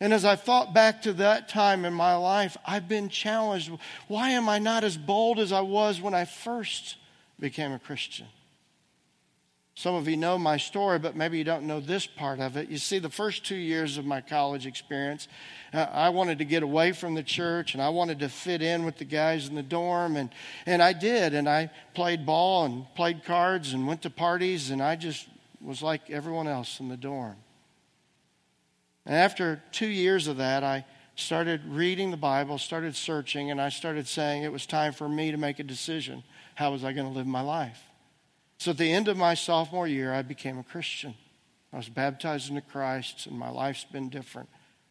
And 0.00 0.12
as 0.12 0.24
I 0.24 0.34
thought 0.34 0.74
back 0.74 1.02
to 1.02 1.12
that 1.12 1.48
time 1.48 1.84
in 1.84 1.92
my 1.94 2.16
life, 2.16 2.56
I've 2.66 2.88
been 2.88 3.08
challenged. 3.08 3.70
Why 4.08 4.30
am 4.30 4.48
I 4.48 4.58
not 4.58 4.82
as 4.82 4.96
bold 4.96 5.38
as 5.38 5.52
I 5.52 5.60
was 5.60 6.00
when 6.00 6.14
I 6.14 6.24
first 6.24 6.96
became 7.38 7.70
a 7.70 7.78
Christian? 7.78 8.26
Some 9.76 9.96
of 9.96 10.06
you 10.06 10.16
know 10.16 10.38
my 10.38 10.56
story, 10.56 11.00
but 11.00 11.16
maybe 11.16 11.36
you 11.36 11.42
don't 11.42 11.66
know 11.66 11.80
this 11.80 12.06
part 12.06 12.38
of 12.38 12.56
it. 12.56 12.68
You 12.68 12.78
see, 12.78 13.00
the 13.00 13.10
first 13.10 13.44
two 13.44 13.56
years 13.56 13.98
of 13.98 14.04
my 14.04 14.20
college 14.20 14.66
experience, 14.66 15.26
uh, 15.72 15.88
I 15.90 16.10
wanted 16.10 16.38
to 16.38 16.44
get 16.44 16.62
away 16.62 16.92
from 16.92 17.14
the 17.14 17.24
church 17.24 17.74
and 17.74 17.82
I 17.82 17.88
wanted 17.88 18.20
to 18.20 18.28
fit 18.28 18.62
in 18.62 18.84
with 18.84 18.98
the 18.98 19.04
guys 19.04 19.48
in 19.48 19.56
the 19.56 19.64
dorm, 19.64 20.14
and, 20.14 20.30
and 20.64 20.80
I 20.80 20.92
did. 20.92 21.34
And 21.34 21.48
I 21.48 21.70
played 21.94 22.24
ball 22.24 22.66
and 22.66 22.86
played 22.94 23.24
cards 23.24 23.72
and 23.72 23.86
went 23.86 24.02
to 24.02 24.10
parties, 24.10 24.70
and 24.70 24.80
I 24.80 24.94
just 24.94 25.26
was 25.60 25.82
like 25.82 26.08
everyone 26.08 26.46
else 26.46 26.78
in 26.78 26.88
the 26.88 26.96
dorm. 26.96 27.36
And 29.06 29.16
after 29.16 29.60
two 29.72 29.88
years 29.88 30.28
of 30.28 30.36
that, 30.36 30.62
I 30.62 30.84
started 31.16 31.62
reading 31.66 32.12
the 32.12 32.16
Bible, 32.16 32.58
started 32.58 32.94
searching, 32.94 33.50
and 33.50 33.60
I 33.60 33.70
started 33.70 34.06
saying 34.06 34.44
it 34.44 34.52
was 34.52 34.66
time 34.66 34.92
for 34.92 35.08
me 35.08 35.32
to 35.32 35.36
make 35.36 35.58
a 35.58 35.64
decision. 35.64 36.22
How 36.54 36.70
was 36.70 36.84
I 36.84 36.92
going 36.92 37.08
to 37.08 37.12
live 37.12 37.26
my 37.26 37.40
life? 37.40 37.82
So 38.58 38.70
at 38.70 38.78
the 38.78 38.92
end 38.92 39.08
of 39.08 39.16
my 39.16 39.34
sophomore 39.34 39.86
year, 39.86 40.12
I 40.12 40.22
became 40.22 40.58
a 40.58 40.62
Christian. 40.62 41.14
I 41.72 41.76
was 41.76 41.88
baptized 41.88 42.48
into 42.48 42.62
Christ, 42.62 43.26
and 43.26 43.38
my 43.38 43.50
life's 43.50 43.84
been 43.84 44.08
different 44.08 44.48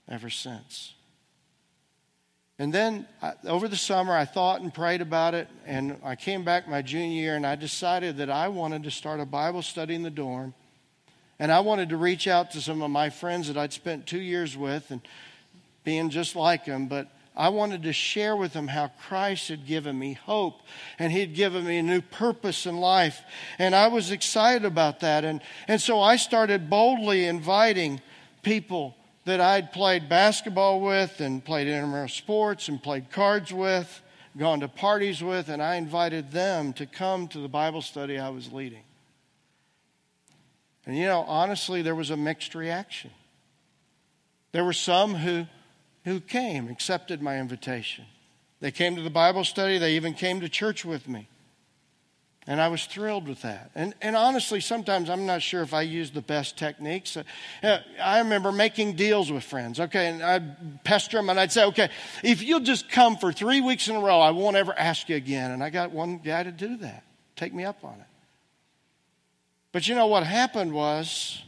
ever 0.09 0.29
since. 0.29 0.93
And 2.59 2.73
then 2.73 3.07
I, 3.21 3.33
over 3.45 3.67
the 3.67 3.75
summer, 3.75 4.15
I 4.15 4.25
thought 4.25 4.61
and 4.61 4.73
prayed 4.73 5.01
about 5.01 5.33
it, 5.33 5.47
and 5.65 5.97
I 6.03 6.15
came 6.15 6.43
back 6.43 6.67
my 6.67 6.81
junior 6.81 7.21
year, 7.21 7.35
and 7.35 7.47
I 7.47 7.55
decided 7.55 8.17
that 8.17 8.29
I 8.29 8.47
wanted 8.49 8.83
to 8.83 8.91
start 8.91 9.19
a 9.19 9.25
Bible 9.25 9.61
study 9.61 9.95
in 9.95 10.03
the 10.03 10.11
dorm. 10.11 10.53
And 11.39 11.51
I 11.51 11.61
wanted 11.61 11.89
to 11.89 11.97
reach 11.97 12.27
out 12.27 12.51
to 12.51 12.61
some 12.61 12.81
of 12.81 12.91
my 12.91 13.09
friends 13.09 13.47
that 13.47 13.57
I'd 13.57 13.73
spent 13.73 14.05
two 14.05 14.21
years 14.21 14.55
with 14.55 14.91
and 14.91 15.01
being 15.83 16.09
just 16.09 16.35
like 16.35 16.65
them, 16.65 16.87
but 16.87 17.07
I 17.35 17.49
wanted 17.49 17.83
to 17.83 17.93
share 17.93 18.35
with 18.35 18.53
them 18.53 18.67
how 18.67 18.91
Christ 19.07 19.47
had 19.47 19.65
given 19.65 19.97
me 19.97 20.13
hope 20.13 20.61
and 20.99 21.11
He'd 21.11 21.33
given 21.33 21.65
me 21.65 21.77
a 21.77 21.83
new 21.83 22.01
purpose 22.01 22.65
in 22.65 22.77
life. 22.77 23.21
And 23.57 23.73
I 23.73 23.87
was 23.87 24.11
excited 24.11 24.65
about 24.65 24.99
that. 24.99 25.25
And, 25.25 25.41
and 25.67 25.81
so 25.81 25.99
I 25.99 26.17
started 26.17 26.69
boldly 26.69 27.25
inviting 27.25 28.01
people 28.43 28.95
that 29.25 29.41
I'd 29.41 29.71
played 29.71 30.09
basketball 30.09 30.81
with 30.81 31.21
and 31.21 31.43
played 31.43 31.67
intramural 31.67 32.07
sports 32.07 32.67
and 32.67 32.81
played 32.81 33.09
cards 33.09 33.51
with, 33.51 34.01
gone 34.37 34.59
to 34.59 34.67
parties 34.67 35.23
with, 35.23 35.49
and 35.49 35.61
I 35.61 35.75
invited 35.75 36.31
them 36.31 36.73
to 36.73 36.85
come 36.85 37.27
to 37.29 37.39
the 37.39 37.47
Bible 37.47 37.81
study 37.81 38.19
I 38.19 38.29
was 38.29 38.51
leading. 38.51 38.83
And 40.85 40.97
you 40.97 41.05
know, 41.05 41.21
honestly, 41.21 41.81
there 41.81 41.95
was 41.95 42.09
a 42.09 42.17
mixed 42.17 42.53
reaction. 42.53 43.11
There 44.51 44.65
were 44.65 44.73
some 44.73 45.15
who 45.15 45.45
who 46.05 46.19
came, 46.19 46.69
accepted 46.69 47.21
my 47.21 47.39
invitation. 47.39 48.05
They 48.59 48.71
came 48.71 48.95
to 48.95 49.01
the 49.01 49.09
Bible 49.09 49.43
study, 49.43 49.77
they 49.77 49.95
even 49.95 50.13
came 50.13 50.41
to 50.41 50.49
church 50.49 50.85
with 50.85 51.07
me. 51.07 51.27
And 52.45 52.59
I 52.59 52.67
was 52.67 52.85
thrilled 52.85 53.27
with 53.27 53.41
that. 53.43 53.71
And, 53.73 53.93
and 54.01 54.17
honestly, 54.17 54.59
sometimes 54.59 55.09
I'm 55.09 55.25
not 55.25 55.41
sure 55.41 55.61
if 55.61 55.73
I 55.73 55.81
used 55.83 56.13
the 56.13 56.21
best 56.21 56.57
techniques. 56.57 57.15
Uh, 57.15 57.79
I 58.01 58.19
remember 58.19 58.51
making 58.51 58.97
deals 58.97 59.31
with 59.31 59.45
friends, 59.45 59.79
okay, 59.79 60.09
and 60.09 60.21
I'd 60.21 60.83
pester 60.83 61.17
them 61.17 61.29
and 61.29 61.39
I'd 61.39 61.53
say, 61.53 61.63
okay, 61.65 61.89
if 62.21 62.43
you'll 62.43 62.59
just 62.59 62.89
come 62.89 63.15
for 63.15 63.31
three 63.31 63.61
weeks 63.61 63.87
in 63.87 63.95
a 63.95 63.99
row, 64.01 64.19
I 64.19 64.31
won't 64.31 64.57
ever 64.57 64.77
ask 64.77 65.07
you 65.07 65.15
again. 65.15 65.51
And 65.51 65.63
I 65.63 65.69
got 65.69 65.91
one 65.91 66.17
guy 66.17 66.43
to 66.43 66.51
do 66.51 66.75
that, 66.77 67.03
take 67.37 67.53
me 67.53 67.63
up 67.63 67.83
on 67.83 67.93
it. 67.93 68.07
But 69.71 69.87
you 69.87 69.95
know 69.95 70.07
what 70.07 70.23
happened 70.23 70.73
was 70.73 71.41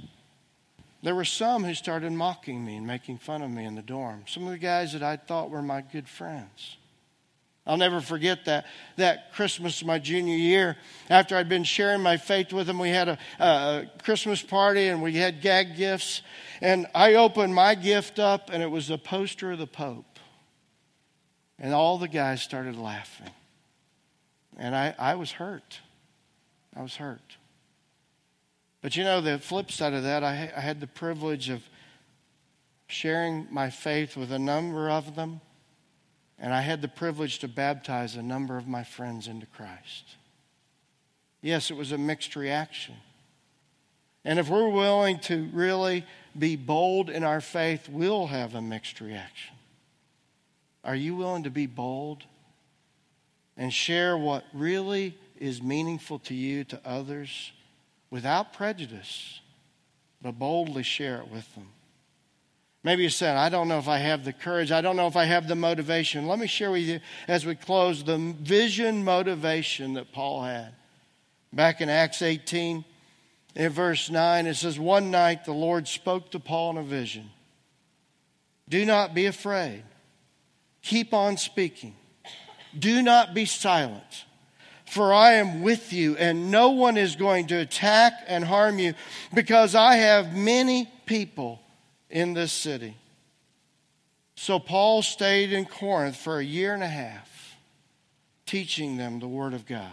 there 1.06 1.14
were 1.14 1.24
some 1.24 1.64
who 1.64 1.76
started 1.76 2.12
mocking 2.12 2.66
me 2.66 2.78
and 2.78 2.88
making 2.88 3.20
fun 3.20 3.44
of 3.44 3.52
me 3.52 3.64
in 3.64 3.76
the 3.76 3.84
dorm. 3.84 4.24
Some 4.26 4.48
of 4.48 4.50
the 4.50 4.58
guys 4.58 4.94
that 4.94 5.04
I 5.04 5.18
thought 5.18 5.52
were 5.52 5.62
my 5.62 5.82
good 5.82 6.10
friends. 6.10 6.78
I'll 7.68 7.78
never 7.78 8.02
forget 8.02 8.46
that 8.46 8.66
that 8.96 9.32
Christmas 9.34 9.86
my 9.86 10.00
junior 10.00 10.36
year. 10.36 10.78
After 11.08 11.38
I'd 11.38 11.48
been 11.48 11.64
sharing 11.64 12.02
my 12.02 12.18
faith 12.18 12.52
with 12.52 12.66
them, 12.66 12.80
we 12.80 12.90
had 12.90 13.08
a, 13.08 13.20
a 13.40 13.86
Christmas 14.02 14.42
party 14.42 14.88
and 14.88 15.00
we 15.00 15.14
had 15.14 15.42
gag 15.42 15.78
gifts. 15.78 16.24
And 16.60 16.88
I 16.96 17.14
opened 17.14 17.54
my 17.54 17.76
gift 17.76 18.18
up, 18.18 18.50
and 18.52 18.64
it 18.64 18.72
was 18.72 18.90
a 18.90 18.98
poster 18.98 19.52
of 19.52 19.60
the 19.60 19.68
Pope. 19.68 20.18
And 21.60 21.72
all 21.72 22.00
the 22.00 22.08
guys 22.08 22.42
started 22.42 22.78
laughing. 22.78 23.30
And 24.58 24.76
I, 24.76 24.96
I 24.98 25.16
was 25.16 25.34
hurt. 25.34 25.82
I 26.76 26.82
was 26.82 26.96
hurt. 26.96 27.38
But 28.86 28.96
you 28.96 29.04
know, 29.04 29.20
the 29.20 29.40
flip 29.40 29.72
side 29.72 29.94
of 29.94 30.04
that, 30.04 30.24
I, 30.24 30.52
I 30.56 30.60
had 30.60 30.80
the 30.80 30.86
privilege 30.86 31.50
of 31.50 31.64
sharing 32.86 33.48
my 33.50 33.72
faith 33.72 34.16
with 34.16 34.32
a 34.32 34.38
number 34.38 34.92
of 34.92 35.16
them, 35.16 35.42
and 36.38 36.54
I 36.54 36.62
had 36.62 36.84
the 36.84 36.88
privilege 36.88 37.40
to 37.40 37.48
baptize 37.48 38.16
a 38.16 38.22
number 38.22 38.58
of 38.58 38.68
my 38.68 38.84
friends 38.84 39.28
into 39.28 39.48
Christ. 39.48 40.18
Yes, 41.42 41.72
it 41.72 41.78
was 41.78 41.94
a 41.94 41.98
mixed 41.98 42.36
reaction. 42.36 42.94
And 44.24 44.38
if 44.38 44.50
we're 44.50 44.70
willing 44.70 45.18
to 45.22 45.50
really 45.52 46.06
be 46.38 46.56
bold 46.56 47.10
in 47.10 47.24
our 47.24 47.42
faith, 47.42 47.90
we'll 47.90 48.28
have 48.28 48.54
a 48.54 48.62
mixed 48.62 49.02
reaction. 49.02 49.56
Are 50.84 50.96
you 50.96 51.16
willing 51.16 51.42
to 51.42 51.50
be 51.50 51.66
bold 51.66 52.24
and 53.58 53.74
share 53.74 54.16
what 54.16 54.46
really 54.54 55.18
is 55.40 55.60
meaningful 55.60 56.20
to 56.20 56.36
you 56.36 56.64
to 56.66 56.80
others? 56.86 57.52
Without 58.16 58.54
prejudice, 58.54 59.42
but 60.22 60.40
boldly 60.40 60.84
share 60.84 61.18
it 61.18 61.28
with 61.28 61.54
them. 61.54 61.68
Maybe 62.82 63.04
you 63.04 63.10
said, 63.10 63.36
I 63.36 63.50
don't 63.50 63.68
know 63.68 63.78
if 63.78 63.90
I 63.90 63.98
have 63.98 64.24
the 64.24 64.32
courage. 64.32 64.72
I 64.72 64.80
don't 64.80 64.96
know 64.96 65.08
if 65.08 65.18
I 65.18 65.26
have 65.26 65.50
the 65.50 65.56
motivation. 65.56 66.26
Let 66.26 66.40
me 66.40 66.48
share 66.48 66.72
with 66.72 66.84
you 66.84 67.02
as 67.28 67.46
we 67.46 67.56
close 67.56 68.06
the 68.06 68.18
vision 68.18 69.04
motivation 69.04 69.96
that 69.96 70.14
Paul 70.14 70.44
had. 70.44 70.72
Back 71.52 71.82
in 71.82 71.90
Acts 71.90 72.22
18, 72.22 72.86
in 73.54 73.70
verse 73.70 74.10
9, 74.10 74.48
it 74.48 74.56
says, 74.56 74.80
One 74.80 75.12
night 75.12 75.44
the 75.44 75.52
Lord 75.52 75.86
spoke 75.86 76.32
to 76.32 76.40
Paul 76.40 76.72
in 76.72 76.78
a 76.78 76.84
vision. 76.84 77.32
Do 78.70 78.86
not 78.86 79.14
be 79.14 79.26
afraid. 79.26 79.84
Keep 80.84 81.14
on 81.14 81.36
speaking. 81.36 81.98
Do 82.80 83.02
not 83.02 83.34
be 83.34 83.44
silent 83.44 84.24
for 84.86 85.14
I 85.14 85.34
am 85.34 85.62
with 85.62 85.92
you, 85.94 86.16
and 86.18 86.52
no 86.52 86.70
one 86.70 86.98
is 86.98 87.16
going 87.16 87.48
to 87.48 87.56
attack 87.56 88.14
and 88.28 88.44
harm 88.44 88.80
you, 88.80 88.94
because 89.34 89.76
I 89.76 89.96
have 89.96 90.36
many 90.36 90.90
people 91.06 91.60
in 92.10 92.34
this 92.34 92.52
city. 92.52 92.96
So 94.36 94.60
Paul 94.60 95.02
stayed 95.02 95.54
in 95.54 95.66
Corinth 95.66 96.18
for 96.18 96.40
a 96.40 96.44
year 96.44 96.74
and 96.74 96.84
a 96.84 96.88
half, 96.88 97.56
teaching 98.46 98.98
them 98.98 99.20
the 99.20 99.28
Word 99.28 99.54
of 99.54 99.66
God. 99.66 99.92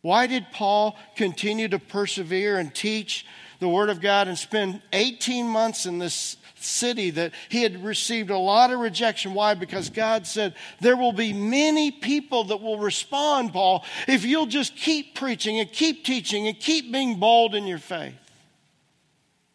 Why 0.00 0.26
did 0.26 0.46
Paul 0.52 0.96
continue 1.14 1.68
to 1.68 1.78
persevere 1.78 2.58
and 2.58 2.74
teach 2.74 3.24
the 3.60 3.68
Word 3.68 3.88
of 3.88 4.00
God 4.00 4.26
and 4.26 4.36
spend 4.36 4.82
18 4.92 5.46
months 5.46 5.86
in 5.86 5.98
this 5.98 6.36
city 6.64 7.10
that 7.10 7.32
he 7.48 7.62
had 7.62 7.84
received 7.84 8.30
a 8.30 8.38
lot 8.38 8.70
of 8.70 8.80
rejection. 8.80 9.34
Why? 9.34 9.54
Because 9.54 9.90
God 9.90 10.26
said, 10.26 10.54
There 10.80 10.96
will 10.96 11.12
be 11.12 11.32
many 11.32 11.90
people 11.90 12.44
that 12.44 12.60
will 12.60 12.78
respond, 12.78 13.52
Paul, 13.52 13.84
if 14.08 14.24
you'll 14.24 14.46
just 14.46 14.76
keep 14.76 15.14
preaching 15.14 15.58
and 15.58 15.70
keep 15.70 16.04
teaching 16.04 16.48
and 16.48 16.58
keep 16.58 16.92
being 16.92 17.18
bold 17.18 17.54
in 17.54 17.66
your 17.66 17.78
faith. 17.78 18.14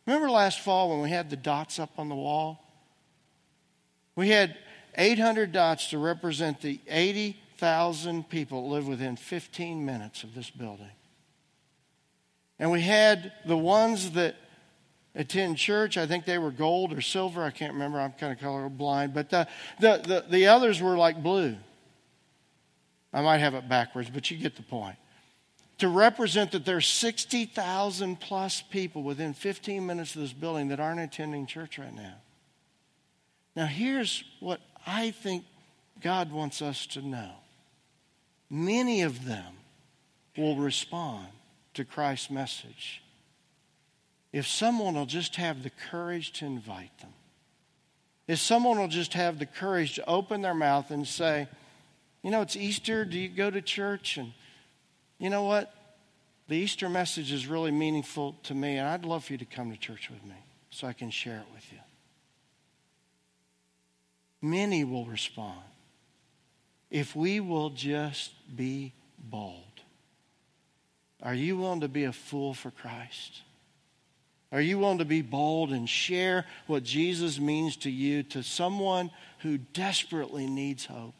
Remember 0.06 0.30
last 0.30 0.62
fall 0.62 0.90
when 0.90 1.02
we 1.02 1.10
had 1.10 1.30
the 1.30 1.36
dots 1.36 1.80
up 1.80 1.92
on 1.98 2.08
the 2.08 2.16
wall? 2.16 2.64
We 4.16 4.30
had 4.30 4.58
800 4.98 5.52
dots 5.52 5.90
to 5.90 5.98
represent 5.98 6.62
the 6.62 6.80
80,000 6.88 8.28
people 8.30 8.64
that 8.64 8.76
live 8.76 8.88
within 8.88 9.16
15 9.16 9.86
minutes 9.86 10.24
of 10.24 10.34
this 10.34 10.50
building. 10.50 10.90
And 12.58 12.72
we 12.72 12.82
had 12.82 13.32
the 13.46 13.58
ones 13.58 14.12
that 14.12 14.36
attend 15.18 15.58
church. 15.58 15.98
I 15.98 16.06
think 16.06 16.26
they 16.26 16.38
were 16.38 16.52
gold 16.52 16.94
or 16.94 17.02
silver. 17.02 17.44
I 17.44 17.50
can't 17.50 17.74
remember. 17.74 18.00
I'm 18.00 18.14
kind 18.14 18.32
of 18.32 18.40
color 18.40 18.70
blind. 18.70 19.14
But 19.14 19.30
the, 19.30 19.48
the, 19.80 19.98
the, 19.98 20.26
the 20.30 20.48
others 20.48 20.82
were 20.82 20.96
like 20.96 21.22
blue. 21.22 21.58
I 23.12 23.22
might 23.22 23.40
have 23.40 23.56
it 23.56 23.68
backwards, 23.68 24.10
but 24.10 24.30
you 24.32 24.38
get 24.38 24.56
the 24.56 24.64
point. 24.64 24.96
To 25.80 25.90
represent 25.90 26.52
that 26.52 26.66
there's 26.66 26.88
60,000 26.88 28.20
plus 28.20 28.62
people 28.62 29.04
within 29.04 29.34
15 29.34 29.86
minutes 29.86 30.16
of 30.16 30.22
this 30.22 30.34
building 30.34 30.70
that 30.70 30.80
aren't 30.80 31.00
attending 31.00 31.46
church 31.46 31.78
right 31.78 31.94
now. 31.94 32.16
Now, 33.56 33.66
here's 33.66 34.24
what 34.40 34.62
I 34.86 35.12
think 35.12 35.46
God 36.02 36.32
wants 36.32 36.62
us 36.62 36.86
to 36.88 37.02
know 37.02 37.32
many 38.50 39.02
of 39.02 39.26
them 39.26 39.54
will 40.38 40.58
respond 40.58 41.28
to 41.74 41.84
Christ's 41.84 42.30
message 42.30 43.02
if 44.38 44.48
someone 44.48 44.94
will 44.94 45.06
just 45.06 45.36
have 45.38 45.64
the 45.64 45.72
courage 45.90 46.32
to 46.34 46.46
invite 46.46 46.98
them. 47.00 47.14
If 48.28 48.40
someone 48.40 48.78
will 48.78 48.88
just 48.88 49.14
have 49.14 49.40
the 49.40 49.46
courage 49.46 49.96
to 49.96 50.08
open 50.08 50.42
their 50.42 50.54
mouth 50.54 50.92
and 50.92 51.08
say, 51.08 51.48
you 52.22 52.32
know, 52.32 52.42
it's 52.42 52.56
Easter. 52.56 53.06
Do 53.06 53.18
you 53.18 53.30
go 53.30 53.50
to 53.50 53.62
church? 53.62 54.18
And 54.18 54.34
you 55.18 55.30
know 55.30 55.44
what? 55.44 55.74
The 56.50 56.56
Easter 56.56 56.90
message 56.90 57.32
is 57.32 57.48
really 57.48 57.72
meaningful 57.72 58.36
to 58.44 58.54
me, 58.54 58.78
and 58.78 58.88
I'd 58.88 59.06
love 59.06 59.26
for 59.26 59.34
you 59.34 59.40
to 59.40 59.46
come 59.46 59.72
to 59.72 59.78
church 59.78 60.10
with 60.10 60.24
me 60.24 60.36
so 60.70 60.88
I 60.88 60.94
can 60.94 61.10
share 61.10 61.38
it 61.38 61.54
with 61.54 61.72
you. 61.72 61.80
Many 64.42 64.84
will 64.84 65.06
respond 65.06 65.60
if 66.90 67.16
we 67.16 67.40
will 67.40 67.70
just 67.70 68.32
be 68.56 68.94
bold. 69.18 69.64
Are 71.24 71.34
you 71.34 71.58
willing 71.58 71.82
to 71.82 71.88
be 71.88 72.04
a 72.04 72.14
fool 72.14 72.54
for 72.54 72.72
Christ? 72.72 73.42
Are 74.52 74.62
you 74.62 74.80
willing 74.80 75.00
to 75.00 75.06
be 75.06 75.22
bold 75.22 75.72
and 75.72 75.90
share 75.90 76.46
what 76.68 76.84
Jesus 76.84 77.40
means 77.40 77.76
to 77.78 77.92
you 77.92 78.24
to 78.24 78.44
someone 78.44 79.12
who 79.40 79.58
desperately 79.58 80.48
needs 80.48 80.86
hope? 80.86 81.16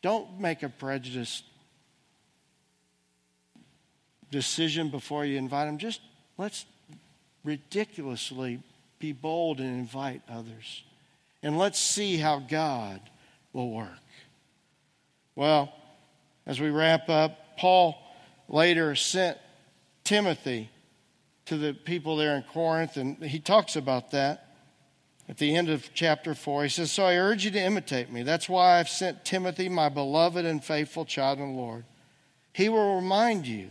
Don't 0.00 0.40
make 0.40 0.62
a 0.62 0.68
prejudiced 0.68 1.44
decision 4.30 4.88
before 4.88 5.24
you 5.24 5.36
invite 5.36 5.66
them. 5.66 5.78
Just 5.78 6.00
let's 6.38 6.64
ridiculously 7.44 8.60
be 8.98 9.12
bold 9.12 9.60
and 9.60 9.68
invite 9.68 10.22
others. 10.28 10.82
And 11.42 11.58
let's 11.58 11.78
see 11.78 12.16
how 12.16 12.38
God 12.38 13.00
will 13.52 13.70
work. 13.70 13.88
Well, 15.34 15.72
as 16.46 16.60
we 16.60 16.70
wrap 16.70 17.08
up, 17.08 17.58
Paul 17.58 17.96
later 18.48 18.94
sent 18.94 19.38
Timothy 20.04 20.70
to 21.46 21.56
the 21.56 21.72
people 21.72 22.16
there 22.16 22.36
in 22.36 22.42
Corinth, 22.42 22.96
and 22.96 23.22
he 23.22 23.38
talks 23.38 23.76
about 23.76 24.10
that 24.12 24.48
at 25.28 25.38
the 25.38 25.56
end 25.56 25.68
of 25.68 25.90
chapter 25.94 26.34
4. 26.34 26.64
He 26.64 26.68
says, 26.68 26.92
So 26.92 27.04
I 27.04 27.16
urge 27.16 27.44
you 27.44 27.50
to 27.52 27.60
imitate 27.60 28.10
me. 28.10 28.22
That's 28.22 28.48
why 28.48 28.78
I've 28.78 28.88
sent 28.88 29.24
Timothy, 29.24 29.68
my 29.68 29.88
beloved 29.88 30.44
and 30.44 30.62
faithful 30.62 31.04
child 31.04 31.38
in 31.38 31.52
the 31.52 31.60
Lord. 31.60 31.84
He 32.52 32.68
will 32.68 32.96
remind 32.96 33.46
you 33.46 33.70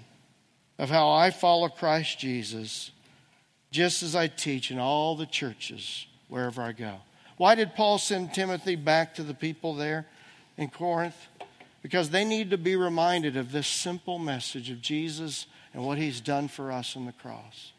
of 0.77 0.89
how 0.89 1.11
I 1.11 1.29
follow 1.29 1.69
Christ 1.69 2.19
Jesus, 2.19 2.91
just 3.69 4.03
as 4.03 4.15
I 4.15 4.27
teach 4.27 4.71
in 4.71 4.79
all 4.79 5.15
the 5.15 5.25
churches 5.25 6.07
wherever 6.27 6.61
I 6.61 6.71
go. 6.71 6.95
Why 7.37 7.55
did 7.55 7.75
Paul 7.75 7.97
send 7.97 8.33
Timothy 8.33 8.75
back 8.75 9.15
to 9.15 9.23
the 9.23 9.33
people 9.33 9.75
there 9.75 10.07
in 10.57 10.69
Corinth? 10.69 11.15
because 11.81 12.09
they 12.09 12.23
need 12.23 12.51
to 12.51 12.57
be 12.57 12.75
reminded 12.75 13.35
of 13.35 13.51
this 13.51 13.67
simple 13.67 14.19
message 14.19 14.69
of 14.69 14.81
Jesus 14.81 15.47
and 15.73 15.85
what 15.85 15.97
he's 15.97 16.21
done 16.21 16.47
for 16.47 16.71
us 16.71 16.95
on 16.95 17.05
the 17.05 17.11
cross 17.11 17.71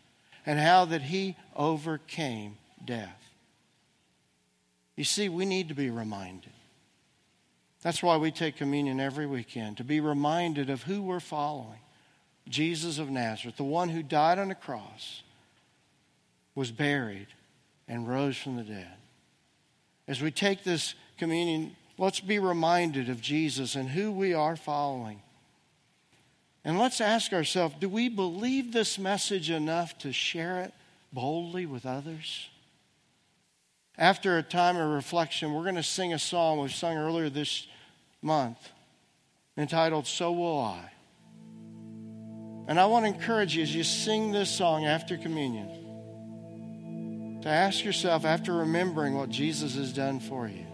and 0.47 0.59
how 0.59 0.85
that 0.87 1.03
he 1.03 1.37
overcame 1.55 2.57
death. 2.85 3.19
You 4.97 5.05
see, 5.05 5.29
we 5.29 5.47
need 5.47 5.69
to 5.69 5.75
be 5.75 5.91
reminded. 5.91 6.53
That's 7.83 8.03
why 8.03 8.17
we 8.17 8.31
take 8.31 8.57
communion 8.57 9.01
every 9.01 9.27
weekend, 9.27 9.77
to 9.79 9.85
be 9.85 10.01
reminded 10.01 10.71
of 10.71 10.85
who 10.85 11.03
we're 11.03 11.21
following 11.21 11.81
Jesus 12.49 12.99
of 12.99 13.09
Nazareth, 13.11 13.57
the 13.57 13.65
one 13.65 13.89
who 13.89 14.03
died 14.03 14.39
on 14.39 14.49
the 14.49 14.55
cross, 14.55 15.23
was 16.55 16.71
buried, 16.71 17.29
and 17.89 18.09
rose 18.09 18.37
from 18.37 18.57
the 18.57 18.65
dead. 18.65 18.95
As 20.09 20.21
we 20.21 20.31
take 20.31 20.65
this 20.65 20.95
communion 21.19 21.77
Let's 21.99 22.21
be 22.21 22.39
reminded 22.39 23.09
of 23.09 23.21
Jesus 23.21 23.75
and 23.75 23.89
who 23.89 24.11
we 24.11 24.35
are 24.35 24.57
following. 24.57 25.23
And 26.65 26.79
let's 26.79 27.01
ask 27.01 27.33
ourselves 27.33 27.75
do 27.81 27.89
we 27.89 28.09
believe 28.09 28.73
this 28.73 28.99
message 28.99 29.51
enough 29.51 29.99
to 29.99 30.13
share 30.13 30.63
it 30.63 30.73
boldly 31.13 31.67
with 31.67 31.87
others? 31.87 32.49
After 33.99 34.39
a 34.39 34.43
time 34.43 34.77
of 34.77 34.89
reflection, 34.91 35.53
we're 35.53 35.65
going 35.65 35.75
to 35.75 35.83
sing 35.83 36.13
a 36.15 36.19
song 36.19 36.61
we've 36.61 36.73
sung 36.73 36.97
earlier 36.97 37.29
this 37.29 37.67
month 38.23 38.59
entitled 39.57 40.07
So 40.07 40.33
Will 40.33 40.61
I. 40.61 40.91
And 42.69 42.79
I 42.81 42.87
want 42.87 43.05
to 43.05 43.13
encourage 43.13 43.57
you 43.57 43.63
as 43.63 43.75
you 43.75 43.83
sing 43.83 44.31
this 44.33 44.49
song 44.49 44.87
after 44.87 45.19
communion 45.19 45.81
to 47.43 47.49
ask 47.49 47.85
yourself, 47.85 48.25
after 48.25 48.55
remembering 48.55 49.15
what 49.15 49.29
Jesus 49.29 49.75
has 49.75 49.93
done 49.93 50.21
for 50.21 50.47
you, 50.47 50.65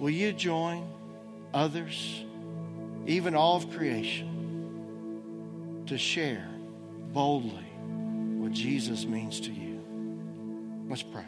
Will 0.00 0.10
you 0.10 0.32
join 0.32 0.86
others, 1.54 2.24
even 3.06 3.34
all 3.34 3.56
of 3.56 3.70
creation, 3.70 4.30
to 5.86 5.98
share 5.98 6.48
boldly 7.12 7.64
what 8.38 8.52
Jesus 8.52 9.04
means 9.04 9.40
to 9.40 9.52
you? 9.52 9.82
Let's 10.88 11.02
pray. 11.02 11.24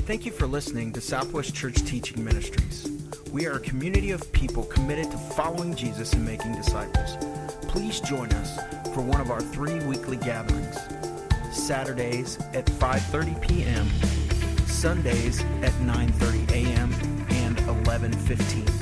Thank 0.00 0.26
you 0.26 0.32
for 0.32 0.48
listening 0.48 0.92
to 0.94 1.00
Southwest 1.00 1.54
Church 1.54 1.76
Teaching 1.84 2.24
Ministries. 2.24 2.90
We 3.30 3.46
are 3.46 3.52
a 3.52 3.60
community 3.60 4.10
of 4.10 4.32
people 4.32 4.64
committed 4.64 5.10
to 5.12 5.16
following 5.16 5.76
Jesus 5.76 6.12
and 6.12 6.24
making 6.24 6.56
disciples. 6.56 7.16
Please 7.68 8.00
join 8.00 8.30
us 8.32 8.56
for 8.92 9.00
one 9.00 9.20
of 9.20 9.30
our 9.30 9.40
three 9.40 9.78
weekly 9.86 10.16
gatherings. 10.16 10.76
Saturdays 11.52 12.38
at 12.52 12.66
5:30 12.66 13.40
p.m. 13.40 13.88
Sundays 14.66 15.40
at 15.62 15.72
9:30 15.80 16.50
a.m. 16.50 16.81
and 18.04 18.14
11:15 18.14 18.81